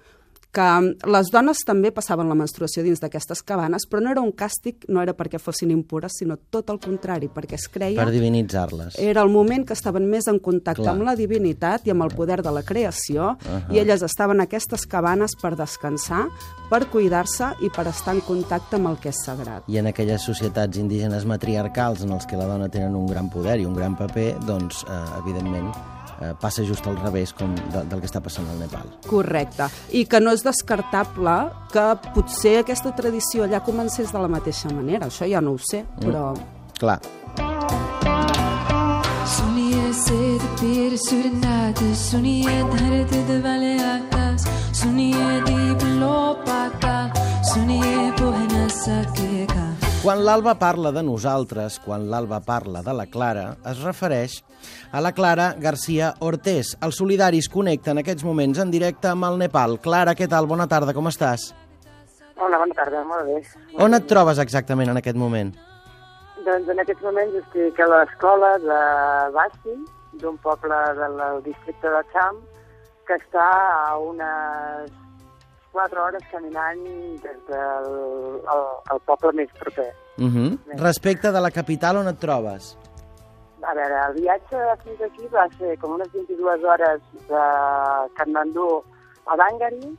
que 0.55 1.09
les 1.11 1.31
dones 1.33 1.63
també 1.67 1.91
passaven 1.95 2.29
la 2.31 2.37
menstruació 2.37 2.83
dins 2.85 3.01
d'aquestes 3.03 3.41
cabanes, 3.43 3.85
però 3.89 4.01
no 4.03 4.13
era 4.13 4.23
un 4.23 4.31
càstig, 4.31 4.87
no 4.87 5.01
era 5.03 5.15
perquè 5.17 5.39
fossin 5.41 5.73
impures, 5.75 6.19
sinó 6.21 6.37
tot 6.49 6.71
el 6.73 6.79
contrari, 6.83 7.29
perquè 7.33 7.59
es 7.59 7.67
creia 7.71 7.99
Per 7.99 8.13
divinitzar-les. 8.13 8.99
era 8.99 9.21
el 9.25 9.29
moment 9.33 9.65
que 9.67 9.75
estaven 9.75 10.07
més 10.09 10.27
en 10.31 10.39
contacte 10.39 10.83
Clar. 10.83 10.95
amb 10.95 11.03
la 11.07 11.15
divinitat 11.15 11.87
i 11.87 11.91
amb 11.91 12.03
el 12.07 12.15
poder 12.15 12.41
de 12.41 12.51
la 12.51 12.63
creació, 12.63 13.35
uh 13.35 13.37
-huh. 13.37 13.73
i 13.75 13.79
elles 13.79 14.01
estaven 14.01 14.35
en 14.35 14.41
aquestes 14.41 14.85
cabanes 14.85 15.31
per 15.41 15.55
descansar, 15.55 16.27
per 16.69 16.87
cuidar-se 16.89 17.53
i 17.61 17.69
per 17.69 17.87
estar 17.87 18.13
en 18.13 18.21
contacte 18.21 18.75
amb 18.75 18.87
el 18.87 18.97
que 18.97 19.09
és 19.09 19.15
sagrat. 19.23 19.63
I 19.67 19.77
en 19.77 19.87
aquelles 19.87 20.21
societats 20.21 20.77
indígenes 20.77 21.25
matriarcals 21.25 22.01
en 22.03 22.11
els 22.11 22.25
que 22.25 22.37
la 22.37 22.45
dona 22.45 22.69
tenen 22.69 22.95
un 22.95 23.07
gran 23.07 23.29
poder 23.29 23.59
i 23.59 23.65
un 23.65 23.75
gran 23.75 23.95
paper, 23.95 24.39
doncs, 24.45 24.83
eh, 24.83 25.19
evidentment, 25.19 25.94
eh, 26.20 26.34
passa 26.40 26.64
just 26.64 26.86
al 26.86 26.98
revés 27.00 27.32
com 27.36 27.54
de, 27.54 27.84
del 27.84 28.00
que 28.00 28.08
està 28.10 28.22
passant 28.24 28.48
al 28.50 28.60
Nepal. 28.60 28.88
Correcte. 29.08 29.70
I 29.92 30.04
que 30.10 30.20
no 30.20 30.34
és 30.36 30.44
descartable 30.46 31.36
que 31.72 31.86
potser 32.14 32.60
aquesta 32.60 32.94
tradició 32.96 33.46
allà 33.46 33.62
comencés 33.64 34.12
de 34.12 34.22
la 34.22 34.30
mateixa 34.30 34.72
manera. 34.74 35.10
Això 35.10 35.28
ja 35.28 35.42
no 35.44 35.56
ho 35.56 35.62
sé, 35.62 35.84
però... 36.00 36.30
Clar, 36.80 36.96
सुनिए 39.30 39.92
सेद 39.92 40.42
पीर 40.60 40.96
सुरनाथ 41.04 41.82
सुनिए 42.02 42.56
धरत 42.72 43.12
दवले 43.28 43.74
आकाश 43.84 44.46
सुनिए 44.80 45.28
दीप 45.46 45.84
लो 46.00 46.16
पाता 46.48 46.94
सुनिए 47.52 48.10
पोह 48.18 48.38
न 48.38 48.68
सकेगा 48.80 49.63
quan 50.05 50.19
l'Alba 50.21 50.51
parla 50.61 50.91
de 50.93 51.01
nosaltres, 51.01 51.79
quan 51.81 52.03
l'Alba 52.11 52.37
parla 52.45 52.83
de 52.85 52.93
la 52.93 53.07
Clara, 53.09 53.45
es 53.65 53.79
refereix 53.81 54.35
a 54.93 54.99
la 55.01 55.11
Clara 55.17 55.47
García 55.57 56.11
Ortés. 56.21 56.75
Els 56.85 56.99
solidaris 57.01 57.47
connecten 57.49 57.97
en 57.97 58.03
aquests 58.03 58.21
moments 58.27 58.59
en 58.61 58.69
directe 58.69 59.09
amb 59.09 59.25
el 59.25 59.39
Nepal. 59.41 59.79
Clara, 59.81 60.13
què 60.13 60.27
tal? 60.29 60.45
Bona 60.45 60.67
tarda, 60.69 60.93
com 60.93 61.09
estàs? 61.09 61.47
Hola, 62.37 62.59
bona 62.61 62.77
tarda, 62.77 63.01
molt 63.09 63.25
bé. 63.31 63.39
On 63.81 63.97
et 63.97 64.05
trobes 64.05 64.43
exactament 64.45 64.93
en 64.93 65.01
aquest 65.01 65.17
moment? 65.17 65.49
Doncs 66.45 66.69
en 66.69 66.83
aquests 66.85 67.01
moments 67.01 67.41
estic 67.41 67.81
a 67.81 67.89
l'escola 67.95 68.51
de 68.61 68.79
Bassi, 69.33 69.79
d'un 70.21 70.37
poble 70.45 70.83
del 71.01 71.17
districte 71.49 71.95
de 71.97 72.05
Cham, 72.13 72.37
que 73.09 73.17
està 73.17 73.49
a 73.89 73.97
unes 73.97 74.93
4 75.75 76.07
hores 76.07 76.23
caminant 76.31 76.85
des 77.25 77.45
del 77.49 77.93
el, 78.53 78.65
el 78.93 79.07
poble 79.09 79.33
més 79.41 79.49
proper. 79.59 79.91
Uh 80.17 80.25
-huh. 80.25 80.59
Respecte 80.77 81.31
de 81.31 81.41
la 81.41 81.51
capital, 81.51 81.97
on 81.97 82.07
et 82.07 82.19
trobes? 82.19 82.77
A 83.61 83.73
veure, 83.73 83.97
el 84.07 84.13
viatge 84.21 84.57
fins 84.83 85.01
aquí 85.01 85.27
va 85.33 85.47
ser 85.57 85.77
com 85.79 85.93
unes 85.93 86.11
22 86.13 86.63
hores 86.63 87.01
de 87.27 87.43
Katmandú 88.15 88.83
a 89.25 89.35
Dangari, 89.35 89.97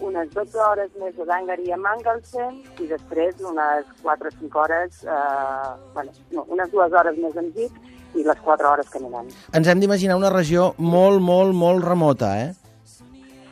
unes 0.00 0.30
12 0.30 0.58
hores 0.58 0.90
més 0.98 1.14
de 1.16 1.24
Dangari 1.24 1.72
a 1.72 1.76
Mangalsen 1.76 2.62
i 2.80 2.88
després 2.88 3.40
unes 3.40 3.86
4 4.02 4.28
o 4.28 4.30
5 4.38 4.58
hores, 4.58 5.04
eh, 5.04 5.70
bueno, 5.94 6.10
no, 6.30 6.46
unes 6.48 6.72
2 6.72 6.92
hores 6.92 7.18
més 7.18 7.36
en 7.36 7.52
jeep 7.52 7.72
i 8.14 8.24
les 8.24 8.40
4 8.40 8.70
hores 8.70 8.88
caminant. 8.90 9.28
Ens 9.52 9.68
hem 9.68 9.80
d'imaginar 9.80 10.16
una 10.16 10.32
regió 10.32 10.72
molt, 10.78 11.20
molt, 11.20 11.54
molt 11.54 11.84
remota, 11.84 12.32
eh? 12.40 12.52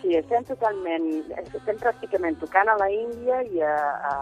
Sí, 0.01 0.15
estem 0.17 0.45
totalment, 0.49 1.07
estem 1.37 1.77
pràcticament 1.77 2.39
tocant 2.41 2.69
a 2.73 2.77
la 2.81 2.89
Índia 2.91 3.43
i 3.53 3.61
a, 3.61 3.75
a, 4.09 4.15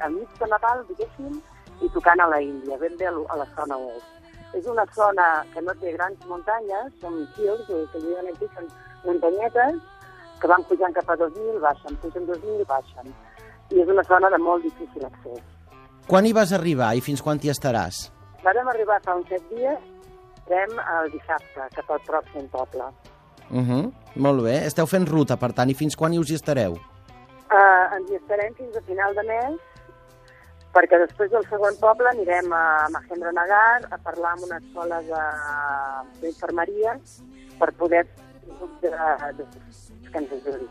a 0.00 0.08
mig 0.08 0.28
de 0.38 0.48
Nepal, 0.50 0.84
diguéssim, 0.88 1.38
i 1.82 1.88
tocant 1.94 2.20
a 2.20 2.28
la 2.30 2.40
Índia, 2.40 2.78
ben 2.78 2.96
bé 2.98 3.08
a 3.08 3.36
la 3.36 3.46
zona 3.56 3.76
oest. 3.76 4.08
És 4.54 4.66
una 4.68 4.84
zona 4.94 5.44
que 5.52 5.62
no 5.64 5.74
té 5.80 5.92
grans 5.96 6.26
muntanyes, 6.28 6.92
són 7.00 7.22
hills, 7.36 7.68
o 7.68 7.84
que 7.92 8.02
diuen 8.04 8.28
aquí 8.32 8.48
són 8.54 8.68
muntanyetes, 9.06 9.78
que 10.40 10.50
van 10.50 10.64
pujant 10.68 10.94
cap 10.96 11.08
a 11.08 11.16
2.000, 11.16 11.60
baixen, 11.62 11.96
pugen 12.02 12.26
2.000 12.28 12.60
i 12.60 12.68
baixen. 12.68 13.14
I 13.72 13.80
és 13.84 13.88
una 13.88 14.04
zona 14.04 14.30
de 14.30 14.38
molt 14.42 14.66
difícil 14.66 15.06
accés. 15.08 15.40
Quan 16.08 16.26
hi 16.26 16.34
vas 16.36 16.52
arribar 16.52 16.92
i 16.98 17.00
fins 17.00 17.22
quan 17.22 17.38
t'hi 17.40 17.52
estaràs? 17.52 18.08
Vam 18.42 18.68
arribar 18.68 18.98
fa 19.04 19.14
uns 19.16 19.28
7 19.30 19.54
dies, 19.54 19.88
estem 20.42 20.78
el 20.98 21.10
dissabte, 21.12 21.68
cap 21.76 21.90
al 21.90 22.00
pròxim 22.08 22.48
poble. 22.50 22.84
Uh 23.50 23.60
-huh. 23.68 23.92
Molt 24.16 24.42
bé. 24.42 24.66
Esteu 24.66 24.86
fent 24.86 25.06
ruta, 25.06 25.36
per 25.36 25.52
tant, 25.52 25.70
i 25.70 25.74
fins 25.74 25.96
quan 25.96 26.12
hi 26.12 26.18
us 26.18 26.30
hi 26.30 26.34
estareu? 26.34 26.72
Uh, 26.72 27.96
ens 27.96 28.10
hi 28.10 28.16
estarem 28.16 28.54
fins 28.54 28.76
a 28.76 28.80
final 28.80 29.14
de 29.14 29.22
mes, 29.22 29.60
perquè 30.72 30.98
després 31.02 31.30
del 31.30 31.44
segon 31.50 31.76
poble 31.80 32.08
anirem 32.10 32.52
a 32.52 32.88
Mahendra 32.92 33.32
a 33.90 33.98
parlar 33.98 34.32
amb 34.32 34.44
una 34.48 34.58
escola 34.58 35.00
de- 35.02 36.20
d'infermeria 36.20 36.98
per 37.58 37.72
poder 37.72 38.06
de, 38.82 38.90
de, 38.90 39.44
que 40.10 40.18
ens 40.18 40.32
ajudi. 40.32 40.68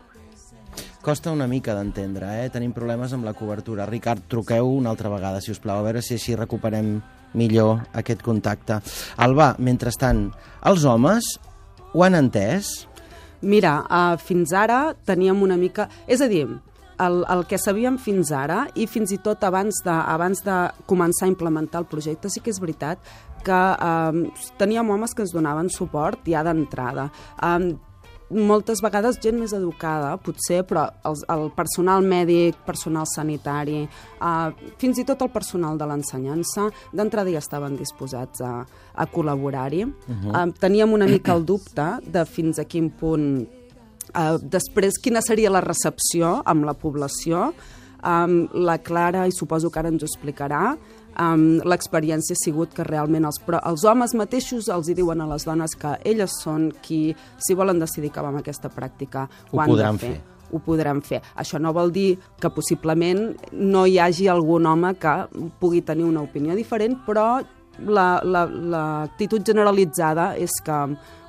costa 1.02 1.32
una 1.32 1.46
mica 1.46 1.74
d'entendre, 1.74 2.44
eh? 2.44 2.50
Tenim 2.50 2.72
problemes 2.72 3.12
amb 3.12 3.24
la 3.24 3.32
cobertura. 3.34 3.86
Ricard, 3.86 4.22
truqueu 4.28 4.68
una 4.68 4.90
altra 4.90 5.08
vegada, 5.08 5.40
si 5.40 5.50
us 5.50 5.58
plau, 5.58 5.80
a 5.80 5.82
veure 5.82 6.02
si 6.02 6.14
així 6.14 6.36
recuperem 6.36 7.00
millor 7.34 7.80
aquest 7.92 8.22
contacte. 8.22 8.78
Alba, 9.16 9.56
mentrestant, 9.58 10.28
els 10.64 10.84
homes 10.84 11.24
ho 11.92 12.04
han 12.04 12.14
entès? 12.14 12.86
Mira, 13.42 13.80
uh, 13.82 14.16
fins 14.22 14.52
ara 14.54 14.94
teníem 15.04 15.42
una 15.42 15.56
mica... 15.58 15.88
És 16.06 16.20
a 16.22 16.28
dir, 16.30 16.46
el, 17.00 17.22
el 17.30 17.44
que 17.48 17.58
sabíem 17.58 17.98
fins 17.98 18.32
ara 18.32 18.66
i 18.74 18.86
fins 18.86 19.12
i 19.12 19.18
tot 19.22 19.44
abans 19.44 19.82
de, 19.84 19.92
abans 19.92 20.42
de 20.44 20.58
començar 20.86 21.26
a 21.26 21.32
implementar 21.32 21.82
el 21.82 21.88
projecte 21.90 22.30
sí 22.30 22.40
que 22.40 22.52
és 22.52 22.60
veritat 22.60 22.98
que 23.42 23.62
um, 23.82 24.26
teníem 24.58 24.90
homes 24.90 25.14
que 25.14 25.24
ens 25.24 25.32
donaven 25.34 25.70
suport 25.70 26.28
ja 26.28 26.44
d'entrada. 26.46 27.08
Um, 27.42 27.72
moltes 28.32 28.80
vegades 28.82 29.18
gent 29.22 29.38
més 29.40 29.52
educada, 29.56 30.14
potser, 30.22 30.62
però 30.68 30.86
el, 31.08 31.18
el 31.34 31.48
personal 31.56 32.04
mèdic, 32.06 32.56
personal 32.66 33.06
sanitari, 33.08 33.82
eh, 33.84 34.68
fins 34.80 35.00
i 35.02 35.06
tot 35.08 35.22
el 35.24 35.32
personal 35.34 35.78
de 35.78 35.88
l'ensenyança, 35.88 36.70
d'entrada 36.92 37.32
ja 37.32 37.42
estaven 37.42 37.76
disposats 37.76 38.40
a, 38.40 38.54
a 38.94 39.06
col·laborar-hi. 39.06 39.84
Uh 39.84 39.92
-huh. 40.08 40.48
eh, 40.48 40.52
teníem 40.58 40.92
una 40.92 41.06
mica 41.06 41.34
el 41.34 41.44
dubte 41.44 41.98
de 42.06 42.24
fins 42.24 42.58
a 42.58 42.64
quin 42.64 42.90
punt... 42.90 43.48
Eh, 44.12 44.38
després, 44.42 44.98
quina 45.02 45.22
seria 45.24 45.52
la 45.52 45.62
recepció 45.64 46.40
amb 46.44 46.66
la 46.68 46.74
població. 46.74 47.52
Um, 48.02 48.48
la 48.66 48.80
Clara, 48.82 49.28
i 49.30 49.30
suposo 49.30 49.70
que 49.70 49.78
ara 49.78 49.90
ens 49.92 50.02
ho 50.02 50.08
explicarà, 50.08 50.72
um, 51.22 51.60
l'experiència 51.62 52.34
ha 52.34 52.40
sigut 52.40 52.72
que 52.74 52.82
realment 52.82 53.28
els, 53.28 53.38
però 53.46 53.60
els 53.70 53.84
homes 53.86 54.16
mateixos 54.18 54.66
els 54.74 54.90
hi 54.90 54.96
diuen 54.98 55.22
a 55.22 55.28
les 55.30 55.46
dones 55.46 55.76
que 55.78 55.92
elles 56.10 56.34
són 56.42 56.72
qui, 56.82 57.14
si 57.38 57.54
volen 57.54 57.78
decidir 57.78 58.10
acabar 58.10 58.32
amb 58.32 58.42
aquesta 58.42 58.72
pràctica, 58.74 59.28
ho, 59.52 59.54
ho 59.54 59.62
han 59.62 59.70
podran 59.70 60.00
de 60.00 60.02
fer. 60.02 60.12
fer 60.16 60.32
ho 60.52 60.60
podran 60.60 61.00
fer. 61.00 61.22
Això 61.40 61.56
no 61.62 61.72
vol 61.72 61.94
dir 61.94 62.18
que 62.40 62.50
possiblement 62.52 63.30
no 63.52 63.86
hi 63.86 63.98
hagi 64.02 64.28
algun 64.28 64.66
home 64.68 64.94
que 65.00 65.14
pugui 65.62 65.80
tenir 65.80 66.04
una 66.04 66.26
opinió 66.26 66.56
diferent, 66.58 66.98
però 67.06 67.40
l'actitud 67.80 69.38
la, 69.38 69.40
la, 69.40 69.46
generalitzada 69.46 70.26
és 70.36 70.58
que 70.64 70.80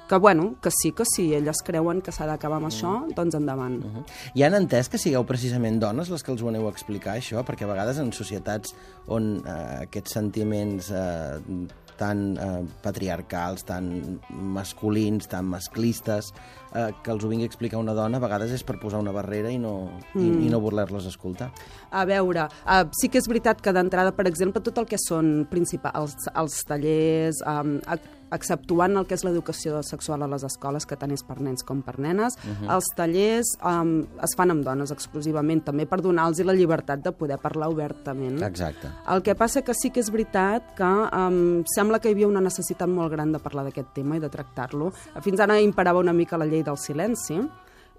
que, 0.07 0.15
bueno, 0.17 0.55
que 0.61 0.69
sí, 0.71 0.91
que 0.91 1.03
sí, 1.05 1.33
elles 1.33 1.61
creuen 1.63 2.01
que 2.01 2.11
s'ha 2.11 2.27
d'acabar 2.27 2.59
amb 2.59 2.67
això, 2.67 2.93
doncs 3.15 3.35
endavant. 3.35 3.83
Uh 3.83 3.91
-huh. 3.91 4.03
I 4.35 4.43
han 4.43 4.53
entès 4.53 4.89
que 4.89 4.97
sigueu 4.97 5.25
precisament 5.25 5.79
dones 5.79 6.09
les 6.09 6.23
que 6.23 6.31
els 6.31 6.41
ho 6.41 6.49
aneu 6.49 6.67
a 6.67 6.71
explicar, 6.71 7.17
això? 7.17 7.43
Perquè 7.43 7.63
a 7.63 7.67
vegades 7.67 7.97
en 7.97 8.11
societats 8.11 8.75
on 9.07 9.43
eh, 9.45 9.83
aquests 9.83 10.11
sentiments 10.11 10.91
eh, 10.91 11.39
tan 11.97 12.37
eh, 12.37 12.65
patriarcals, 12.81 13.63
tan 13.63 14.19
masculins, 14.29 15.27
tan 15.27 15.45
masclistes, 15.45 16.33
eh, 16.73 16.91
que 17.03 17.11
els 17.11 17.23
ho 17.23 17.29
vingui 17.29 17.45
a 17.45 17.51
explicar 17.51 17.79
una 17.79 17.93
dona, 17.93 18.17
a 18.17 18.23
vegades 18.23 18.51
és 18.51 18.63
per 18.63 18.79
posar 18.81 18.99
una 19.03 19.13
barrera 19.15 19.51
i 19.51 19.59
no, 19.61 19.99
mm. 20.13 20.19
i, 20.19 20.47
i 20.47 20.49
no 20.51 20.61
voler-les 20.63 21.05
escoltar. 21.05 21.51
A 21.91 22.05
veure, 22.09 22.47
uh, 22.65 22.83
sí 22.99 23.09
que 23.09 23.21
és 23.21 23.29
veritat 23.29 23.61
que 23.61 23.73
d'entrada, 23.75 24.11
per 24.15 24.27
exemple, 24.27 24.63
tot 24.65 24.81
el 24.81 24.89
que 24.89 24.99
són 25.01 25.47
principals, 25.51 25.95
els, 26.03 26.29
els 26.35 26.59
tallers, 26.67 27.43
um, 27.47 27.77
exceptuant 28.33 28.97
el 28.97 29.07
que 29.07 29.15
és 29.17 29.23
l'educació 29.25 29.81
sexual 29.85 30.25
a 30.25 30.29
les 30.31 30.43
escoles, 30.47 30.87
que 30.89 30.97
tant 30.99 31.11
és 31.13 31.23
per 31.25 31.39
nens 31.43 31.63
com 31.65 31.81
per 31.85 31.97
nenes. 31.99 32.35
Uh 32.41 32.49
-huh. 32.49 32.73
Els 32.75 32.89
tallers 32.95 33.47
um, 33.63 34.05
es 34.21 34.35
fan 34.35 34.51
amb 34.51 34.63
dones 34.63 34.91
exclusivament, 34.91 35.63
també 35.63 35.85
per 35.85 36.01
donar-los 36.01 36.39
la 36.43 36.53
llibertat 36.53 37.03
de 37.03 37.11
poder 37.11 37.37
parlar 37.37 37.69
obertament. 37.69 38.41
Exacte. 38.41 38.89
El 39.07 39.21
que 39.21 39.35
passa 39.35 39.61
que 39.61 39.73
sí 39.73 39.89
que 39.91 39.99
és 39.99 40.09
veritat 40.09 40.75
que 40.75 40.83
um, 40.83 41.63
sembla 41.65 41.99
que 41.99 42.09
hi 42.09 42.13
havia 42.13 42.27
una 42.27 42.41
necessitat 42.41 42.87
molt 42.87 43.11
gran 43.11 43.31
de 43.31 43.39
parlar 43.39 43.63
d'aquest 43.63 43.93
tema 43.93 44.17
i 44.17 44.19
de 44.19 44.29
tractar-lo. 44.29 44.91
Fins 45.21 45.39
ara 45.39 45.59
imparava 45.59 45.99
una 45.99 46.13
mica 46.13 46.37
la 46.37 46.45
llei 46.45 46.63
del 46.63 46.77
silenci 46.77 47.39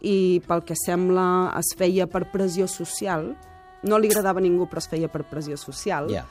i 0.01 0.43
pel 0.47 0.65
que 0.65 0.75
sembla 0.77 1.55
es 1.59 1.75
feia 1.77 2.07
per 2.07 2.31
pressió 2.31 2.67
social, 2.67 3.37
no 3.83 3.99
li 3.99 4.09
agradava 4.09 4.41
a 4.41 4.43
ningú 4.43 4.67
però 4.67 4.79
es 4.79 4.89
feia 4.89 5.09
per 5.09 5.25
pressió 5.25 5.57
social. 5.57 6.11
Yeah. 6.11 6.27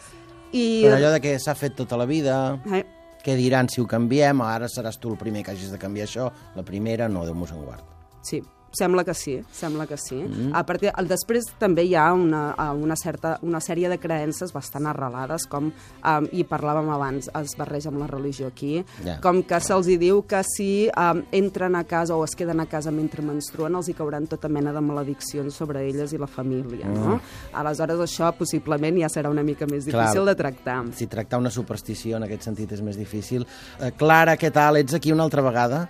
I... 0.51 0.83
Per 0.83 0.93
allò 0.93 1.11
de 1.11 1.21
que 1.21 1.39
s'ha 1.39 1.55
fet 1.55 1.75
tota 1.75 1.97
la 1.97 2.05
vida... 2.05 2.59
Eh 2.71 3.02
què 3.23 3.37
diran 3.39 3.69
si 3.71 3.81
ho 3.81 3.87
canviem? 3.89 4.41
Ara 4.43 4.67
seràs 4.71 4.99
tu 4.99 5.13
el 5.13 5.19
primer 5.19 5.43
que 5.43 5.53
hagis 5.55 5.71
de 5.71 5.79
canviar 5.79 6.07
això. 6.09 6.29
La 6.57 6.65
primera, 6.67 7.07
no, 7.07 7.23
Déu-nos 7.25 7.53
en 7.55 7.63
guard. 7.63 7.85
Sí, 8.23 8.41
Sembla 8.73 9.03
que 9.05 9.13
sí, 9.13 9.37
sembla 9.53 9.85
que 9.85 9.97
sí. 9.97 10.15
Mm. 10.15 10.49
A 10.57 10.63
partir, 10.65 10.89
el, 10.97 11.07
després 11.07 11.45
també 11.61 11.83
hi 11.85 11.93
ha 11.93 12.07
una, 12.17 12.55
una, 12.73 12.95
certa, 12.97 13.35
una 13.45 13.61
sèrie 13.61 13.89
de 13.91 13.99
creences 14.01 14.53
bastant 14.53 14.87
arrelades, 14.89 15.45
com, 15.49 15.69
um, 15.69 16.29
i 16.33 16.45
parlàvem 16.49 16.89
abans, 16.89 17.29
es 17.37 17.53
barreja 17.59 17.91
amb 17.91 18.01
la 18.01 18.09
religió 18.09 18.49
aquí, 18.49 18.79
yeah. 19.05 19.19
com 19.21 19.43
que 19.45 19.59
se'ls 19.61 19.91
diu 20.01 20.23
que 20.25 20.41
si 20.47 20.69
um, 20.89 21.21
entren 21.31 21.77
a 21.77 21.83
casa 21.85 22.17
o 22.17 22.25
es 22.25 22.33
queden 22.39 22.63
a 22.63 22.67
casa 22.71 22.91
mentre 22.91 23.21
menstruen, 23.21 23.77
els 23.77 23.93
hi 23.93 23.97
cauran 23.97 24.25
tota 24.31 24.49
mena 24.49 24.73
de 24.73 24.81
malediccions 24.81 25.53
sobre 25.53 25.85
elles 25.85 26.17
i 26.17 26.21
la 26.21 26.29
família, 26.29 26.89
mm. 26.89 27.05
no? 27.05 27.21
Aleshores 27.61 28.01
això 28.07 28.33
possiblement 28.37 29.03
ja 29.03 29.13
serà 29.13 29.29
una 29.29 29.45
mica 29.45 29.69
més 29.69 29.85
difícil 29.85 30.23
Clar, 30.23 30.29
de 30.33 30.39
tractar. 30.39 30.79
Si 30.97 31.11
tractar 31.11 31.43
una 31.43 31.53
superstició 31.53 32.17
en 32.17 32.25
aquest 32.25 32.49
sentit 32.49 32.73
és 32.73 32.81
més 32.81 32.97
difícil. 32.97 33.45
Uh, 33.77 33.91
Clara, 33.99 34.33
què 34.39 34.49
tal? 34.53 34.81
Ets 34.81 34.97
aquí 34.97 35.13
una 35.13 35.29
altra 35.29 35.45
vegada? 35.45 35.85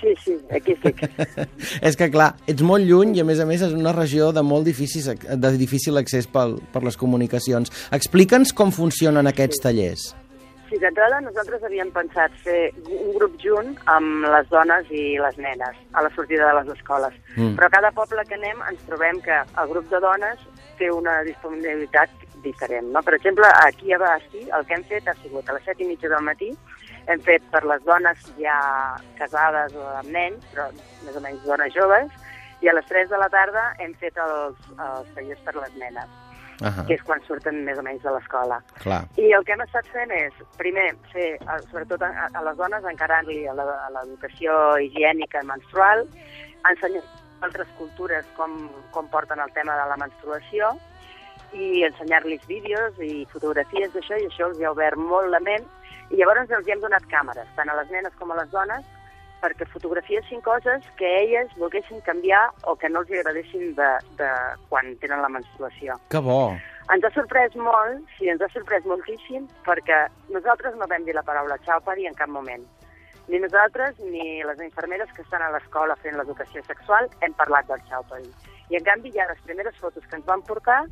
Sí, 0.00 0.12
sí, 0.22 0.36
aquí 0.52 0.74
estic. 0.76 1.00
és 1.88 1.96
que, 1.96 2.10
clar, 2.12 2.34
ets 2.50 2.64
molt 2.66 2.84
lluny 2.84 3.16
i, 3.16 3.22
a 3.22 3.26
més 3.28 3.40
a 3.40 3.46
més, 3.48 3.64
és 3.64 3.72
una 3.76 3.94
regió 3.96 4.28
de 4.36 4.44
molt 4.44 4.68
difícil, 4.68 5.16
de 5.16 5.52
difícil 5.56 5.96
accés 6.00 6.28
pel, 6.28 6.58
per 6.72 6.84
les 6.84 6.98
comunicacions. 7.00 7.72
Explica'ns 7.96 8.52
com 8.56 8.74
funcionen 8.74 9.32
aquests 9.32 9.60
sí. 9.60 9.64
tallers. 9.68 10.06
Sí, 10.66 10.80
d'entrada 10.82 11.20
nosaltres 11.22 11.62
havíem 11.62 11.92
pensat 11.94 12.34
fer 12.42 12.72
un 12.90 13.12
grup 13.14 13.36
junt 13.38 13.76
amb 13.92 14.26
les 14.32 14.48
dones 14.50 14.88
i 14.90 15.04
les 15.22 15.36
nenes 15.38 15.78
a 15.94 16.02
la 16.02 16.10
sortida 16.16 16.48
de 16.50 16.56
les 16.58 16.72
escoles. 16.74 17.14
Mm. 17.36 17.54
Però 17.58 17.70
cada 17.70 17.92
poble 17.94 18.24
que 18.26 18.34
anem 18.34 18.64
ens 18.66 18.82
trobem 18.88 19.20
que 19.22 19.38
el 19.46 19.70
grup 19.70 19.86
de 19.92 20.02
dones 20.02 20.42
té 20.80 20.90
una 20.90 21.20
disponibilitat 21.24 22.10
diferent. 22.42 22.90
No? 22.92 23.02
Per 23.06 23.14
exemple, 23.14 23.46
aquí 23.62 23.92
a 23.92 24.00
Basti 24.02 24.42
el 24.58 24.66
que 24.66 24.76
hem 24.76 24.84
fet 24.90 25.06
ha 25.08 25.14
sigut 25.22 25.48
a 25.48 25.56
les 25.56 25.64
set 25.66 25.80
i 25.80 25.88
mitja 25.88 26.10
del 26.12 26.26
matí 26.26 26.50
hem 27.06 27.22
fet 27.22 27.42
per 27.52 27.62
les 27.66 27.82
dones 27.86 28.22
ja 28.40 28.58
casades 29.18 29.74
o 29.78 29.84
amb 30.00 30.10
nens, 30.14 30.44
però 30.52 30.68
més 31.06 31.16
o 31.16 31.22
menys 31.24 31.44
dones 31.46 31.74
joves, 31.74 32.14
i 32.64 32.70
a 32.70 32.74
les 32.76 32.86
3 32.88 33.10
de 33.10 33.18
la 33.20 33.28
tarda 33.32 33.66
hem 33.82 33.92
fet 34.00 34.16
els, 34.22 34.70
els 34.76 35.12
tallers 35.14 35.42
per 35.44 35.54
les 35.58 35.76
nenes, 35.82 36.08
uh 36.60 36.66
-huh. 36.66 36.86
que 36.86 36.94
és 36.94 37.02
quan 37.02 37.20
surten 37.26 37.64
més 37.64 37.78
o 37.78 37.82
menys 37.82 38.02
de 38.02 38.10
l'escola. 38.10 38.62
I 39.16 39.32
el 39.32 39.44
que 39.44 39.52
hem 39.52 39.60
estat 39.60 39.86
fent 39.92 40.10
és, 40.10 40.32
primer, 40.56 40.94
fer, 41.12 41.38
sobretot 41.70 42.02
a, 42.02 42.30
a 42.32 42.42
les 42.42 42.56
dones, 42.56 42.84
encarant-li 42.84 43.46
a 43.46 43.54
l'educació 43.54 44.78
higiènica 44.78 45.42
menstrual, 45.42 46.06
ensenyar 46.70 47.02
altres 47.40 47.68
cultures 47.78 48.24
com, 48.36 48.70
com 48.90 49.08
porten 49.08 49.38
el 49.40 49.52
tema 49.52 49.76
de 49.76 49.88
la 49.88 49.96
menstruació, 49.96 50.76
i 51.52 51.84
ensenyar-los 51.84 52.46
vídeos 52.46 52.98
i 52.98 53.26
fotografies 53.30 53.92
d'això, 53.92 54.18
i 54.18 54.26
això 54.26 54.48
els 54.48 54.60
ha 54.60 54.72
obert 54.72 54.96
molt 54.96 55.30
la 55.30 55.40
ment, 55.40 55.66
i 56.10 56.20
llavors 56.20 56.52
els 56.54 56.68
hi 56.68 56.74
hem 56.74 56.82
donat 56.84 57.06
càmeres, 57.10 57.48
tant 57.56 57.70
a 57.70 57.74
les 57.80 57.90
nenes 57.90 58.14
com 58.20 58.30
a 58.30 58.38
les 58.38 58.50
dones, 58.52 58.84
perquè 59.42 59.66
fotografiessin 59.72 60.40
coses 60.44 60.86
que 60.98 61.08
elles 61.22 61.50
volguessin 61.58 62.00
canviar 62.06 62.44
o 62.64 62.76
que 62.76 62.88
no 62.88 63.02
els 63.02 63.10
agradessin 63.12 63.74
de, 63.78 63.90
de 64.20 64.30
quan 64.70 64.94
tenen 65.02 65.22
la 65.22 65.30
menstruació. 65.32 65.98
Que 66.14 66.22
bo! 66.22 66.54
Ens 66.94 67.04
ha 67.04 67.10
sorprès 67.14 67.56
molt, 67.58 68.04
sí, 68.16 68.30
ens 68.30 68.42
ha 68.42 68.48
sorprès 68.52 68.86
moltíssim, 68.86 69.48
perquè 69.66 70.04
nosaltres 70.30 70.76
no 70.78 70.88
vam 70.90 71.04
dir 71.04 71.16
la 71.16 71.26
paraula 71.26 71.58
xaupari 71.66 72.06
en 72.06 72.14
cap 72.14 72.30
moment. 72.30 72.62
Ni 73.26 73.40
nosaltres 73.42 73.98
ni 73.98 74.44
les 74.46 74.62
infermeres 74.62 75.10
que 75.16 75.24
estan 75.26 75.42
a 75.42 75.50
l'escola 75.50 75.98
fent 76.04 76.14
l'educació 76.14 76.62
sexual 76.68 77.10
hem 77.26 77.34
parlat 77.34 77.66
del 77.66 77.82
xaupari. 77.90 78.30
I 78.70 78.78
en 78.78 78.86
canvi 78.86 79.10
ja 79.14 79.26
les 79.26 79.42
primeres 79.42 79.74
fotos 79.82 80.06
que 80.06 80.16
ens 80.20 80.26
van 80.30 80.46
portar 80.46 80.84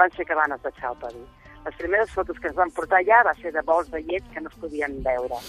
van 0.00 0.16
ser 0.16 0.24
cabanes 0.24 0.64
de 0.64 0.72
xaupari 0.80 1.20
les 1.64 1.76
primeres 1.78 2.10
fotos 2.10 2.38
que 2.40 2.48
es 2.48 2.54
van 2.58 2.70
portar 2.74 3.00
allà 3.00 3.22
va 3.30 3.34
ser 3.40 3.52
de 3.54 3.62
bols 3.62 3.90
de 3.90 4.02
llet 4.02 4.28
que 4.34 4.40
no 4.40 4.50
es 4.50 4.58
podien 4.62 4.98
veure, 5.04 5.40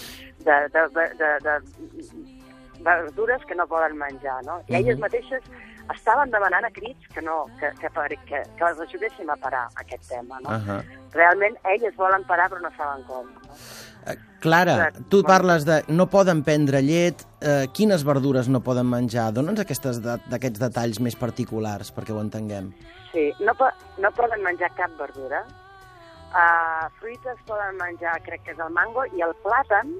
de, 0.46 0.58
de, 0.74 0.88
de, 0.96 1.06
de, 1.20 1.30
de 1.46 1.54
verdures 2.84 3.44
que 3.46 3.54
no 3.54 3.66
poden 3.66 3.96
menjar, 3.98 4.42
no? 4.44 4.60
I 4.68 4.80
elles 4.80 4.98
mhm. 4.98 5.06
mateixes 5.06 5.42
estaven 5.92 6.30
demanant 6.32 6.64
a 6.64 6.70
crits 6.72 7.08
que, 7.12 7.22
no, 7.22 7.44
que, 7.60 7.70
que, 7.80 7.90
que, 8.24 8.42
que 8.56 8.64
les 8.64 8.80
ajudéssim 8.86 9.30
a 9.30 9.36
parar 9.36 9.66
aquest 9.80 10.08
tema, 10.08 10.40
no? 10.40 10.50
Uh 10.50 10.62
-huh. 10.68 10.80
Realment 11.12 11.56
elles 11.64 11.96
volen 11.96 12.24
parar 12.24 12.50
però 12.50 12.60
no 12.60 12.70
saben 12.76 13.04
com. 13.04 13.26
No? 13.26 13.40
Uh, 14.06 14.16
Clara, 14.40 14.92
tu 15.08 15.22
parles 15.22 15.64
de 15.64 15.84
no 15.88 16.06
poden 16.06 16.42
prendre 16.44 16.82
llet, 16.82 17.26
eh, 17.40 17.66
quines 17.72 18.04
verdures 18.04 18.48
no 18.48 18.60
poden 18.60 18.86
menjar? 18.86 19.32
Dóna'ns 19.32 19.60
aquests 19.60 20.02
de, 20.02 20.18
detalls 20.50 21.00
més 21.00 21.16
particulars 21.16 21.92
perquè 21.94 22.12
ho 22.12 22.20
entenguem. 22.20 22.74
Sí, 23.12 23.32
no, 23.40 23.54
po 23.54 23.70
no 23.98 24.10
poden 24.12 24.42
menjar 24.42 24.74
cap 24.74 24.90
verdura, 24.98 25.44
Uh, 26.34 26.90
fruites 26.98 27.38
poden 27.46 27.76
menjar, 27.78 28.16
crec 28.26 28.42
que 28.42 28.54
és 28.56 28.60
el 28.62 28.72
mango, 28.74 29.04
i 29.14 29.22
el 29.22 29.34
plàtan 29.44 29.92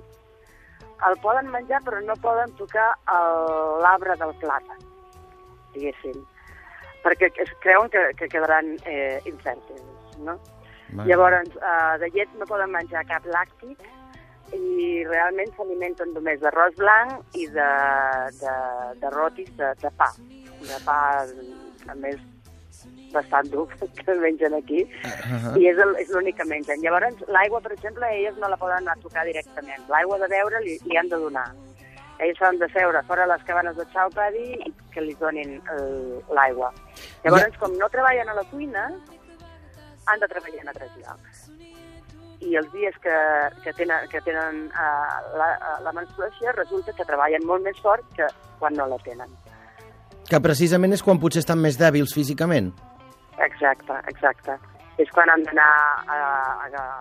el 1.09 1.17
poden 1.23 1.51
menjar 1.53 1.81
però 1.85 2.01
no 2.05 2.17
poden 2.23 2.53
tocar 2.59 2.87
l'arbre 3.83 4.17
del 4.21 4.33
plàtan, 4.41 4.81
diguéssim, 5.75 6.21
perquè 7.05 7.31
es 7.45 7.53
creuen 7.65 7.91
que, 7.93 8.05
que 8.19 8.29
quedaran 8.33 8.75
eh, 8.87 9.21
infèrtils, 9.29 10.19
no? 10.25 10.39
Man. 10.95 11.09
Llavors, 11.09 11.51
uh, 11.59 11.97
de 11.99 12.11
llet 12.15 12.31
no 12.39 12.47
poden 12.47 12.71
menjar 12.71 13.03
cap 13.09 13.25
làctic 13.27 13.81
i 14.55 15.03
realment 15.09 15.51
s'alimenten 15.57 16.13
només 16.15 16.39
d'arròs 16.43 16.77
blanc 16.79 17.39
i 17.41 17.49
de, 17.51 17.71
de, 18.39 18.55
de 19.01 19.11
rotis 19.17 19.51
de, 19.59 19.73
de 19.81 19.91
pa, 19.99 20.13
de 20.63 20.79
pa 20.87 20.99
a 21.91 21.97
més 21.99 22.21
bastant 23.13 23.49
dur 23.51 23.69
que 24.05 24.15
mengen 24.15 24.55
aquí, 24.55 24.83
Uh 24.85 25.31
-huh. 25.31 25.61
i 25.61 25.69
és 25.69 25.79
el- 25.79 25.97
és 25.97 26.09
l'únic 26.11 26.37
que 26.37 26.45
mengen. 26.45 26.81
Llavors, 26.83 27.15
l'aigua, 27.29 27.61
per 27.61 27.73
exemple, 27.73 28.07
elles 28.11 28.37
no 28.39 28.49
la 28.49 28.57
poden 28.57 28.79
anar 28.79 28.97
a 28.97 29.01
tocar 29.01 29.25
directament. 29.25 29.83
L'aigua 29.89 30.19
de 30.19 30.29
beure 30.29 30.61
li, 30.61 30.79
li 30.85 30.97
han 30.97 31.09
de 31.09 31.17
donar. 31.17 31.51
Ells 32.19 32.39
s'han 32.39 32.59
de 32.59 32.69
seure 32.69 33.03
fora 33.05 33.27
les 33.27 33.43
cabanes 33.45 33.77
de 33.77 33.85
Chaupadi 33.93 34.55
i 34.67 34.73
que 34.93 35.01
li 35.01 35.15
donin 35.15 35.61
l'aigua. 36.31 36.73
Llavors, 37.25 37.53
Ja. 37.53 37.59
com 37.59 37.77
no 37.77 37.89
treballen 37.89 38.29
a 38.29 38.35
la 38.35 38.45
cuina, 38.45 38.91
han 40.07 40.21
de 40.21 40.29
treballar 40.29 40.61
en 40.61 40.69
altres 40.69 40.91
llocs. 40.97 41.51
I 42.41 42.57
els 42.57 42.71
dies 42.73 42.95
que, 43.03 43.15
que 43.65 43.73
tenen, 43.73 44.09
que 44.11 44.21
tenen 44.21 44.67
uh, 44.67 45.37
la, 45.39 45.79
la 45.83 45.93
menstruació 45.93 46.53
resulta 46.53 46.93
que 46.93 47.05
treballen 47.05 47.45
molt 47.47 47.63
més 47.65 47.79
fort 47.81 48.05
que 48.15 48.27
quan 48.59 48.75
no 48.75 48.87
la 48.87 48.99
tenen. 48.99 49.31
Que 50.31 50.41
precisament 50.41 50.93
és 50.93 51.03
quan 51.03 51.19
potser 51.21 51.41
estan 51.45 51.59
més 51.61 51.77
dèbils 51.79 52.15
físicament. 52.15 52.73
Exacte, 53.39 53.93
exacte. 54.09 54.57
És 55.03 55.09
quan 55.11 55.29
han 55.29 55.43
d'anar 55.43 55.71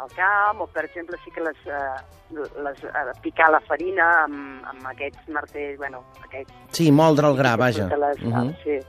al 0.01 0.10
camp 0.15 0.62
o, 0.63 0.68
per 0.74 0.84
exemple, 0.86 1.18
sí 1.24 1.32
que 1.32 1.44
les, 1.46 1.60
uh, 1.70 2.42
les 2.65 2.84
uh, 2.89 3.12
picar 3.22 3.51
la 3.53 3.60
farina 3.68 4.08
amb, 4.24 4.63
amb 4.72 4.88
aquests 4.96 5.30
martells, 5.30 5.77
bueno, 5.77 6.01
aquests... 6.24 6.53
Sí, 6.74 6.92
moldre 6.92 7.27
el 7.30 7.38
gra, 7.38 7.56
vaja. 7.56 7.86
Les, 7.96 8.20
Uh 8.24 8.34
-huh. 8.34 8.56
Sí, 8.63 8.80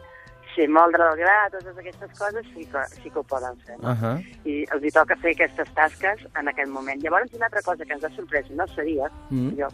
sí, 0.55 0.69
moldre 0.69 1.03
el 1.11 1.17
gra, 1.19 1.50
totes 1.53 1.76
aquestes 1.79 2.19
coses 2.19 2.47
sí 2.55 2.64
que, 2.64 2.83
sí 3.03 3.11
que 3.11 3.19
ho 3.19 3.23
poden 3.25 3.57
fer. 3.67 3.76
No? 3.79 3.91
Uh 3.91 3.97
-huh. 4.03 4.17
I 4.45 4.64
els 4.73 4.83
hi 4.85 4.91
toca 4.91 5.17
fer 5.17 5.33
aquestes 5.33 5.69
tasques 5.75 6.19
en 6.41 6.49
aquell 6.49 6.69
moment. 6.71 7.03
Llavors, 7.03 7.33
una 7.35 7.47
altra 7.47 7.61
cosa 7.62 7.85
que 7.85 7.93
ens 7.93 8.05
ha 8.05 8.11
sorprès, 8.11 8.50
no 8.50 8.67
sabia, 8.69 9.11
Mm. 9.31 9.50
jo, 9.61 9.69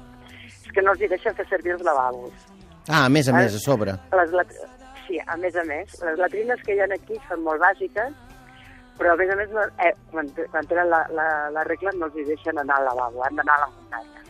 és 0.67 0.73
que 0.73 0.83
no 0.83 0.91
els 0.93 1.01
hi 1.01 1.09
deixen 1.09 1.35
fer 1.35 1.47
servir 1.49 1.73
els 1.73 1.83
lavabos. 1.83 2.33
Ah, 2.89 3.05
a 3.07 3.09
més 3.09 3.29
a 3.29 3.33
més, 3.33 3.55
a 3.55 3.59
sobre. 3.59 3.93
Les 4.17 4.33
lat... 4.33 4.53
Sí, 5.07 5.19
a 5.27 5.37
més 5.37 5.57
a 5.57 5.65
més, 5.65 5.97
les 6.07 6.19
latrines 6.19 6.61
que 6.63 6.75
hi 6.77 6.81
ha 6.81 6.87
aquí 6.95 7.17
són 7.29 7.43
molt 7.43 7.61
bàsiques, 7.61 8.13
però 8.99 9.13
a 9.13 9.17
més 9.19 9.31
a 9.33 9.37
més, 9.37 9.51
eh, 9.83 9.93
quan, 10.13 10.29
quan 10.53 10.67
tenen 10.71 10.89
la, 10.89 11.01
la, 11.11 11.27
la 11.51 11.65
regla 11.67 11.91
no 11.99 12.07
els 12.07 12.17
hi 12.21 12.25
deixen 12.29 12.59
anar 12.63 12.77
al 12.79 12.85
lavabo, 12.93 13.25
han 13.27 13.35
d'anar 13.41 13.57
a 13.59 13.65
la 13.65 13.71
muntanya. 13.75 14.23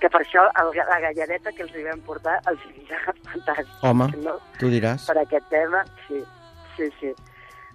Que 0.00 0.10
per 0.12 0.20
això 0.22 0.44
el, 0.60 0.70
la 0.76 1.00
galladeta 1.00 1.50
que 1.56 1.62
els 1.66 1.74
hi 1.74 1.82
vam 1.88 2.00
portar 2.06 2.36
els 2.50 2.62
hi 2.70 2.86
ha 2.92 3.00
fantàstic. 3.32 3.74
Home, 3.82 4.08
No? 4.22 4.36
tu 4.60 4.70
diràs. 4.70 5.08
Per 5.10 5.18
aquest 5.24 5.48
tema, 5.50 5.82
sí, 6.06 6.22
sí, 6.76 6.90
sí. 7.00 7.10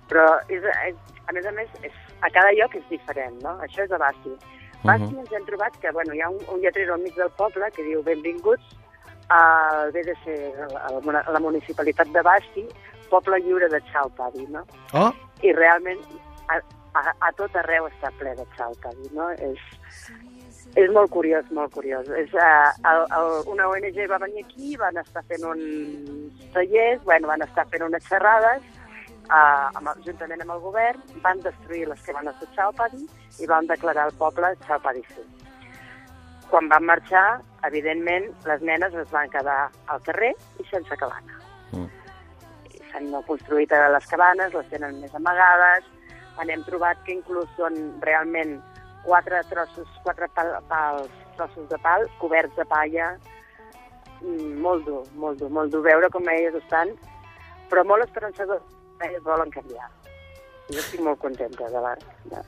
Però, 0.09 0.23
és, 0.47 0.63
és, 0.87 0.95
a 1.27 1.35
més 1.35 1.45
a 1.45 1.51
més, 1.51 1.67
és, 1.83 1.93
a 2.21 2.29
cada 2.33 2.53
lloc 2.55 2.75
és 2.79 2.87
diferent, 2.89 3.35
no? 3.43 3.57
Això 3.67 3.83
és 3.83 3.91
a. 3.91 3.99
Basti 3.99 5.03
Mhm. 5.11 5.19
ens 5.19 5.31
hem 5.35 5.45
trobat 5.45 5.75
que, 5.83 5.91
bueno, 5.91 6.13
hi 6.15 6.21
ha 6.21 6.29
un, 6.29 6.39
un 6.47 6.61
lletrero 6.61 6.93
al 6.95 7.01
mig 7.03 7.13
del 7.15 7.29
poble 7.35 7.67
que 7.75 7.83
diu 7.83 8.01
benvinguts 8.03 8.63
al 9.29 9.91
BDC, 9.91 10.37
a 10.57 10.91
la, 10.93 11.19
a 11.21 11.31
la 11.31 11.39
municipalitat 11.39 12.09
de 12.13 12.21
Basti, 12.25 12.65
poble 13.09 13.39
lliure 13.41 13.69
de 13.69 13.81
Xalpadi, 13.91 14.45
no? 14.53 14.65
Oh, 14.93 15.11
I 15.41 15.53
realment 15.53 16.01
a, 16.49 16.59
a, 16.93 17.13
a 17.27 17.31
tot 17.37 17.55
arreu 17.61 17.87
està 17.89 18.11
ple 18.19 18.33
de 18.37 18.45
Xalpadi, 18.55 19.09
no? 19.17 19.29
És, 19.37 19.61
és 20.77 20.91
molt 20.93 21.11
curiós, 21.13 21.47
molt 21.55 21.73
curiós. 21.73 22.09
És, 22.21 22.33
uh, 22.33 22.69
el, 22.91 23.05
el, 23.19 23.31
una 23.53 23.69
ONG 23.69 24.01
va 24.11 24.21
venir 24.25 24.45
aquí, 24.45 24.75
van 24.81 24.97
estar 25.01 25.25
fent 25.29 25.45
uns 25.53 26.45
tallers, 26.55 27.01
bueno, 27.05 27.31
van 27.33 27.45
estar 27.45 27.65
fent 27.73 27.85
unes 27.89 28.05
xerrades, 28.09 28.65
uh, 29.29 29.69
amb, 29.79 29.93
juntament 30.05 30.45
amb 30.45 30.57
el 30.57 30.63
govern, 30.65 31.01
van 31.25 31.41
destruir 31.45 31.87
les 31.89 32.05
cabanes 32.05 32.37
de 32.41 32.49
Xalpadi 32.55 33.05
i 33.39 33.49
van 33.49 33.69
declarar 33.69 34.09
el 34.09 34.17
poble 34.21 34.55
Xalpadi 34.67 35.05
Free. 35.11 35.38
Quan 36.49 36.69
van 36.71 36.85
marxar, 36.85 37.41
evidentment, 37.67 38.29
les 38.49 38.65
nenes 38.65 38.95
es 38.97 39.09
van 39.13 39.29
quedar 39.29 39.69
al 39.87 40.01
carrer 40.07 40.33
i 40.59 40.65
sense 40.71 40.97
cabana. 40.97 41.39
Mm. 41.71 41.87
S'han 42.89 43.09
construït 43.27 43.73
les 43.95 44.09
cabanes, 44.09 44.53
les 44.53 44.69
tenen 44.73 45.01
més 45.03 45.15
amagades, 45.15 45.85
hem 46.39 46.63
trobat 46.63 46.97
que 47.05 47.13
inclús 47.17 47.49
són 47.57 47.75
realment 48.01 48.55
quatre 49.03 49.41
trossos, 49.49 49.89
quatre 50.05 50.29
pal, 50.33 50.55
pals, 50.69 51.11
trossos 51.35 51.67
de 51.69 51.77
pal, 51.83 52.07
coberts 52.21 52.55
de 52.55 52.65
palla, 52.65 53.09
Mm, 54.21 54.59
molt 54.59 54.83
dur, 54.85 55.03
molt 55.15 55.39
dur, 55.39 55.49
molt 55.55 55.71
dur 55.71 55.81
veure 55.85 56.09
com 56.11 56.27
elles 56.27 56.55
estan, 56.59 56.91
però 57.71 57.85
molt 57.87 58.03
esperançador, 58.03 58.61
elles 59.05 59.23
volen 59.23 59.51
canviar. 59.53 59.87
Jo 60.69 60.81
estic 60.81 61.03
molt 61.05 61.21
contenta 61.23 61.69
de 61.71 61.83
l'art. 61.85 62.03
De... 62.31 62.43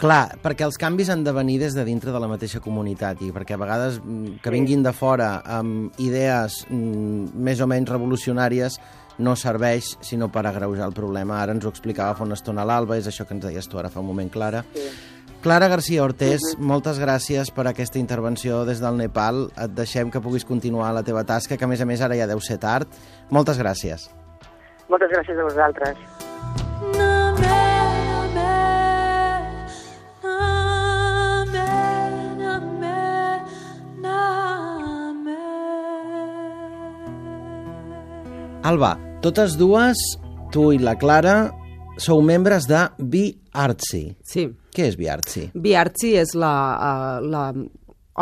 clar, 0.00 0.36
perquè 0.42 0.66
els 0.66 0.78
canvis 0.80 1.10
han 1.12 1.24
de 1.24 1.32
venir 1.32 1.58
des 1.62 1.76
de 1.76 1.84
dintre 1.86 2.12
de 2.12 2.20
la 2.20 2.28
mateixa 2.30 2.60
comunitat 2.64 3.22
i 3.22 3.30
perquè 3.34 3.56
a 3.56 3.62
vegades 3.62 4.00
mm, 4.02 4.40
que 4.42 4.52
vinguin 4.54 4.82
de 4.82 4.92
fora 4.92 5.38
amb 5.58 5.96
idees 6.02 6.64
mm, 6.68 7.34
més 7.34 7.60
o 7.60 7.70
menys 7.70 7.90
revolucionàries 7.92 8.78
no 9.18 9.36
serveix 9.38 9.94
sinó 10.02 10.28
per 10.32 10.46
agreujar 10.46 10.88
el 10.88 10.94
problema. 10.94 11.40
Ara 11.40 11.54
ens 11.54 11.64
ho 11.64 11.70
explicava 11.70 12.16
fa 12.18 12.26
una 12.26 12.38
estona 12.38 12.66
l'Alba, 12.66 12.98
és 12.98 13.06
això 13.06 13.26
que 13.26 13.36
ens 13.36 13.46
deies 13.46 13.68
tu 13.70 13.78
ara 13.78 13.90
fa 13.90 14.02
un 14.02 14.08
moment, 14.10 14.30
Clara. 14.30 14.64
Sí. 14.74 14.88
Clara 15.44 15.68
García 15.68 16.00
Ortés, 16.00 16.40
moltes 16.56 16.96
gràcies 16.96 17.50
per 17.52 17.66
aquesta 17.68 18.00
intervenció 18.00 18.62
des 18.64 18.80
del 18.80 18.96
Nepal. 18.96 19.50
Et 19.60 19.74
deixem 19.76 20.08
que 20.08 20.22
puguis 20.24 20.46
continuar 20.48 20.94
la 20.96 21.04
teva 21.04 21.20
tasca, 21.28 21.58
que 21.60 21.66
a 21.66 21.68
més 21.68 21.84
a 21.84 21.86
més 21.90 22.00
ara 22.00 22.16
ja 22.16 22.30
deu 22.30 22.40
ser 22.40 22.56
tard. 22.62 22.88
Moltes 23.28 23.60
gràcies. 23.60 24.08
Moltes 24.88 25.12
gràcies 25.12 25.36
a 25.36 25.44
vosaltres. 25.44 26.13
Alba, 38.64 38.94
totes 39.20 39.58
dues, 39.60 39.98
tu 40.48 40.70
i 40.72 40.78
la 40.80 40.94
Clara, 40.96 41.50
sou 42.00 42.22
membres 42.24 42.64
de 42.64 42.78
Be 42.96 43.26
Artsy. 43.52 44.06
Sí. 44.24 44.46
Què 44.72 44.86
és 44.88 44.94
Be 44.96 45.10
Artsy? 45.12 45.50
Biartsi 45.52 46.14
és 46.16 46.32
la, 46.32 46.52
uh, 46.72 47.18
la 47.28 47.42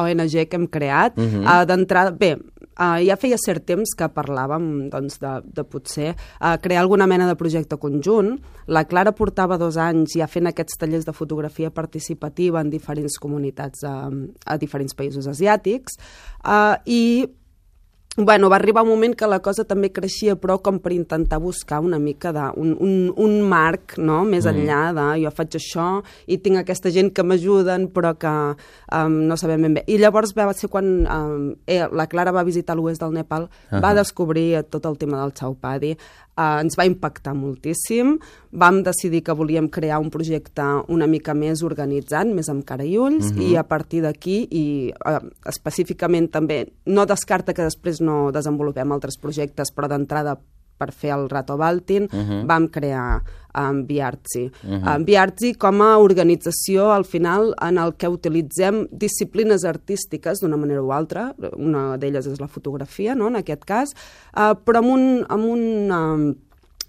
ONG 0.03 0.35
que 0.51 0.59
hem 0.59 0.67
creat. 0.67 1.15
Uh. 1.15 1.23
-huh. 1.23 1.45
uh, 1.47 1.63
D'entrada, 1.65 2.11
bé, 2.11 2.33
uh, 2.35 2.99
ja 3.07 3.17
feia 3.17 3.39
cert 3.39 3.65
temps 3.65 3.95
que 3.95 4.09
parlàvem 4.09 4.91
doncs, 4.91 5.21
de, 5.21 5.33
de 5.45 5.63
potser 5.63 6.17
uh, 6.41 6.57
crear 6.61 6.81
alguna 6.83 7.07
mena 7.07 7.29
de 7.29 7.37
projecte 7.37 7.77
conjunt. 7.77 8.41
La 8.67 8.85
Clara 8.85 9.13
portava 9.13 9.57
dos 9.59 9.77
anys 9.77 10.17
ja 10.17 10.27
fent 10.27 10.47
aquests 10.47 10.77
tallers 10.77 11.05
de 11.05 11.13
fotografia 11.13 11.71
participativa 11.71 12.61
en 12.61 12.69
diferents 12.69 13.17
comunitats 13.21 13.85
a, 13.85 14.11
a 14.47 14.59
diferents 14.59 14.95
països 14.95 15.29
asiàtics 15.29 15.93
uh, 16.45 16.83
i 16.85 17.29
Bueno, 18.17 18.51
va 18.51 18.57
arribar 18.57 18.83
un 18.83 18.91
moment 18.91 19.15
que 19.17 19.25
la 19.25 19.39
cosa 19.41 19.65
també 19.65 19.89
creixia, 19.89 20.35
però 20.37 20.59
com 20.61 20.77
per 20.85 20.91
intentar 20.93 21.39
buscar 21.41 21.79
una 21.81 21.97
mica 21.99 22.29
de, 22.37 22.43
un, 22.61 22.75
un, 22.77 22.97
un 23.17 23.39
marc 23.49 23.95
no? 23.97 24.19
més 24.29 24.45
enllà 24.45 24.81
de 24.93 25.07
jo 25.23 25.31
faig 25.33 25.57
això 25.57 25.87
i 26.29 26.37
tinc 26.45 26.61
aquesta 26.61 26.93
gent 26.93 27.09
que 27.17 27.25
m'ajuden 27.25 27.87
però 27.95 28.11
que 28.21 28.33
um, 28.53 29.17
no 29.31 29.39
sabem 29.41 29.65
ben 29.65 29.79
bé. 29.79 29.85
I 29.89 29.97
llavors 30.03 30.35
va 30.37 30.51
ser 30.53 30.69
quan 30.69 30.91
um, 31.07 31.47
eh, 31.65 31.87
la 31.89 32.05
Clara 32.07 32.37
va 32.37 32.45
visitar 32.45 32.77
l'oest 32.77 33.01
del 33.01 33.17
Nepal, 33.17 33.49
uh 33.49 33.49
-huh. 33.71 33.81
va 33.81 33.95
descobrir 33.97 34.61
tot 34.69 34.85
el 34.85 34.99
tema 34.99 35.17
del 35.23 35.33
Chaupadi, 35.33 35.97
uh, 36.37 36.61
ens 36.63 36.77
va 36.79 36.87
impactar 36.89 37.35
moltíssim, 37.37 38.17
vam 38.53 38.83
decidir 38.85 39.23
que 39.27 39.37
volíem 39.37 39.69
crear 39.73 40.01
un 40.03 40.11
projecte 40.11 40.65
una 40.93 41.07
mica 41.07 41.35
més 41.35 41.63
organitzat, 41.67 42.29
més 42.29 42.49
amb 42.53 42.65
cara 42.69 42.85
i 42.85 42.97
ulls, 42.99 43.31
uh 43.31 43.37
-huh. 43.37 43.51
i 43.51 43.57
a 43.57 43.63
partir 43.63 44.03
d'aquí, 44.03 44.49
i 44.51 44.93
uh, 45.07 45.21
específicament 45.47 46.31
també, 46.31 46.73
no 46.87 47.07
descarta 47.07 47.55
que 47.55 47.63
després 47.63 48.01
no 48.01 48.31
desenvolupem 48.33 48.93
altres 48.93 49.19
projectes, 49.19 49.73
però 49.75 49.89
d'entrada 49.89 50.39
per 50.79 50.93
fer 50.93 51.13
el 51.15 51.29
Rato 51.31 51.57
Baltin, 51.57 52.05
uh 52.05 52.19
-huh. 52.19 52.47
vam 52.47 52.69
crear 52.69 53.23
um, 53.55 53.85
Biartzi. 53.87 54.51
Uh 54.65 54.71
-huh. 54.71 54.97
um, 54.97 55.05
Biartzi 55.05 55.55
com 55.55 55.81
a 55.81 55.99
organització, 55.99 56.91
al 56.93 57.05
final, 57.05 57.55
en 57.61 57.79
el 57.79 57.95
que 57.97 58.09
utilitzem 58.09 58.89
disciplines 58.91 59.65
artístiques 59.65 60.41
d'una 60.41 60.57
manera 60.57 60.83
o 60.83 60.93
altra, 60.93 61.35
una 61.57 61.97
d'elles 61.97 62.27
és 62.27 62.41
la 62.41 62.49
fotografia, 62.49 63.15
no?, 63.15 63.29
en 63.29 63.37
aquest 63.37 63.65
cas, 63.65 63.95
uh, 64.37 64.55
però 64.65 64.79
amb 64.79 64.91
un, 64.91 65.25
amb 65.29 65.45
un 65.45 65.91
um, 65.91 66.35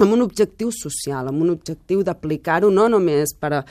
amb 0.02 0.16
un 0.16 0.24
objectiu 0.26 0.72
social, 0.74 1.28
amb 1.30 1.42
un 1.44 1.54
objectiu 1.54 2.04
d'aplicar-ho 2.04 2.72
no 2.74 2.88
només 2.90 3.36
per 3.40 3.52
a 3.60 3.64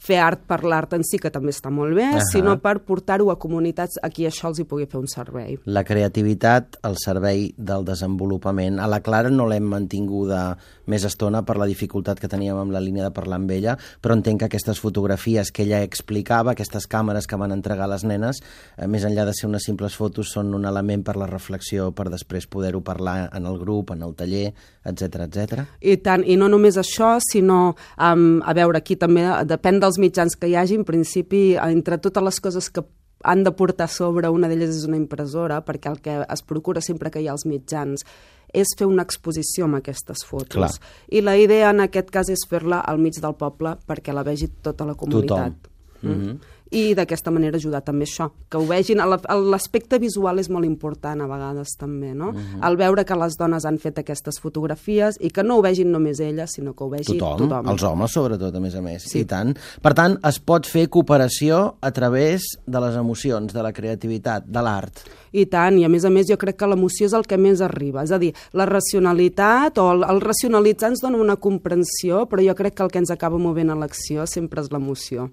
fer 0.00 0.18
art 0.22 0.42
per 0.48 0.60
l'art 0.64 0.94
en 0.96 1.04
si, 1.04 1.18
que 1.20 1.30
també 1.32 1.52
està 1.54 1.70
molt 1.72 1.94
bé, 1.96 2.06
uh. 2.08 2.18
-huh. 2.18 2.28
sinó 2.32 2.58
per 2.60 2.80
portar-ho 2.84 3.30
a 3.30 3.38
comunitats 3.38 3.98
a 4.02 4.10
qui 4.10 4.26
això 4.26 4.48
els 4.48 4.58
hi 4.58 4.64
pugui 4.64 4.86
fer 4.86 5.00
un 5.00 5.08
servei. 5.08 5.58
La 5.64 5.84
creativitat 5.84 6.78
al 6.82 6.96
servei 6.96 7.54
del 7.56 7.84
desenvolupament. 7.84 8.78
A 8.78 8.86
la 8.86 9.00
Clara 9.00 9.30
no 9.30 9.46
l'hem 9.46 9.64
mantinguda 9.64 10.56
més 10.86 11.04
estona 11.04 11.44
per 11.44 11.56
la 11.56 11.66
dificultat 11.66 12.18
que 12.18 12.28
teníem 12.28 12.56
amb 12.56 12.72
la 12.72 12.80
línia 12.80 13.04
de 13.04 13.10
parlar 13.10 13.36
amb 13.36 13.50
ella, 13.50 13.76
però 14.00 14.14
entenc 14.14 14.40
que 14.40 14.44
aquestes 14.46 14.80
fotografies 14.80 15.52
que 15.52 15.62
ella 15.62 15.82
explicava, 15.82 16.52
aquestes 16.52 16.86
càmeres 16.88 17.26
que 17.26 17.36
van 17.36 17.52
entregar 17.52 17.88
les 17.88 18.04
nenes, 18.04 18.42
eh, 18.76 18.86
més 18.86 19.04
enllà 19.04 19.24
de 19.24 19.32
ser 19.32 19.48
unes 19.48 19.62
simples 19.62 19.94
fotos, 19.94 20.32
són 20.32 20.54
un 20.54 20.64
element 20.64 21.04
per 21.04 21.16
la 21.16 21.26
reflexió, 21.26 21.92
per 21.92 22.10
després 22.10 22.46
poder-ho 22.46 22.80
parlar 22.80 23.30
en 23.32 23.46
el 23.46 23.58
grup, 23.58 23.90
en 23.90 24.02
el 24.02 24.14
taller, 24.14 24.52
etc 24.84 25.20
etc. 25.26 25.66
I 25.80 25.96
tant, 26.04 26.24
i 26.26 26.36
no 26.36 26.48
només 26.52 26.76
això, 26.80 27.16
sinó, 27.24 27.74
um, 27.96 28.40
a 28.44 28.54
veure, 28.56 28.78
aquí 28.78 28.96
també 29.00 29.24
depèn 29.48 29.80
dels 29.80 29.98
mitjans 30.02 30.36
que 30.36 30.50
hi 30.50 30.56
hagi, 30.56 30.80
en 30.80 30.84
principi, 30.84 31.54
entre 31.56 31.98
totes 31.98 32.26
les 32.26 32.40
coses 32.40 32.70
que 32.70 32.84
han 33.22 33.44
de 33.44 33.52
portar 33.52 33.86
a 33.88 33.92
sobre, 33.92 34.28
una 34.32 34.48
d'elles 34.48 34.72
és 34.74 34.84
una 34.88 34.98
impressora, 34.98 35.60
perquè 35.64 35.90
el 35.92 35.98
que 36.00 36.20
es 36.24 36.42
procura 36.42 36.80
sempre 36.80 37.10
que 37.12 37.20
hi 37.20 37.28
ha 37.28 37.36
els 37.36 37.46
mitjans 37.48 38.04
és 38.52 38.72
fer 38.78 38.88
una 38.88 39.04
exposició 39.06 39.66
amb 39.68 39.78
aquestes 39.78 40.24
fotos. 40.26 40.56
Clar. 40.56 40.70
I 41.12 41.22
la 41.22 41.36
idea 41.38 41.70
en 41.70 41.84
aquest 41.84 42.10
cas 42.10 42.30
és 42.32 42.42
fer-la 42.50 42.80
al 42.80 42.98
mig 42.98 43.20
del 43.22 43.36
poble 43.38 43.76
perquè 43.86 44.14
la 44.16 44.24
vegi 44.26 44.50
tota 44.64 44.88
la 44.88 44.96
comunitat. 44.98 45.60
Tothom. 45.60 45.76
Mm. 46.00 46.38
I 46.70 46.94
d'aquesta 46.94 47.32
manera 47.34 47.56
ajudar 47.58 47.80
també 47.82 48.04
això, 48.06 48.28
que 48.48 48.56
ho 48.56 48.64
vegin, 48.64 48.98
la- 48.98 49.18
l'aspecte 49.42 49.98
visual 49.98 50.38
és 50.38 50.48
molt 50.48 50.64
important 50.64 51.20
a 51.20 51.26
vegades 51.26 51.72
també, 51.76 52.12
no? 52.14 52.32
El 52.62 52.76
veure 52.76 53.04
que 53.04 53.16
les 53.16 53.34
dones 53.36 53.64
han 53.66 53.78
fet 53.78 53.98
aquestes 53.98 54.38
fotografies 54.38 55.16
i 55.20 55.30
que 55.30 55.42
no 55.42 55.56
ho 55.58 55.62
vegin 55.62 55.90
només 55.90 56.20
elles, 56.20 56.50
sinó 56.54 56.72
que 56.74 56.84
ho 56.84 56.88
vegi 56.90 57.18
Tothom, 57.18 57.48
tothom. 57.48 57.68
els 57.72 57.82
homes 57.82 58.12
sobretot, 58.12 58.54
a 58.54 58.60
més 58.60 58.74
a 58.76 58.82
més. 58.82 59.02
Sí. 59.02 59.20
I 59.20 59.24
tant. 59.24 59.56
Per 59.82 59.94
tant, 59.94 60.16
es 60.22 60.38
pot 60.38 60.64
fer 60.64 60.88
cooperació 60.88 61.74
a 61.80 61.90
través 61.90 62.42
de 62.66 62.80
les 62.80 62.94
emocions, 62.94 63.52
de 63.52 63.62
la 63.62 63.72
creativitat, 63.72 64.46
de 64.46 64.62
l'art. 64.62 65.02
I 65.32 65.46
tant, 65.46 65.76
i 65.78 65.84
a 65.84 65.88
més 65.88 66.04
a 66.04 66.10
més 66.10 66.26
jo 66.28 66.36
crec 66.38 66.56
que 66.56 66.66
l'emoció 66.66 67.06
és 67.06 67.12
el 67.12 67.26
que 67.26 67.36
més 67.38 67.60
arriba, 67.60 68.02
és 68.04 68.12
a 68.12 68.18
dir, 68.18 68.32
la 68.52 68.66
racionalitat 68.66 69.78
o 69.78 69.90
el, 69.92 70.04
el 70.04 70.20
racionalitzar 70.20 70.90
ens 70.90 71.00
dona 71.02 71.18
una 71.18 71.36
comprensió, 71.36 72.26
però 72.30 72.42
jo 72.46 72.54
crec 72.54 72.74
que 72.76 72.82
el 72.82 72.90
que 72.90 72.98
ens 72.98 73.10
acaba 73.10 73.38
movent 73.38 73.70
a 73.70 73.74
l'acció 73.78 74.26
sempre 74.26 74.60
és 74.62 74.70
l'emoció. 74.70 75.30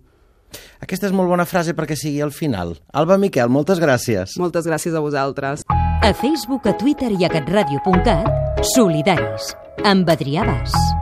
Aquesta 0.83 1.09
és 1.09 1.15
molt 1.15 1.29
bona 1.31 1.45
frase 1.45 1.75
perquè 1.77 1.97
sigui 1.97 2.21
al 2.21 2.31
final. 2.35 2.75
Alba 2.93 3.17
Miquel, 3.21 3.49
moltes 3.49 3.81
gràcies. 3.83 4.37
Moltes 4.41 4.67
gràcies 4.69 4.95
a 4.95 5.03
vosaltres. 5.03 5.65
A 5.67 6.13
Facebook, 6.13 6.67
a 6.69 6.77
Twitter 6.77 7.11
i 7.17 7.25
a 7.25 7.31
catradio.cat, 7.33 8.63
solidaris, 8.75 9.51
amb 9.83 10.09
Adrià 10.09 10.45
Bas. 10.47 10.96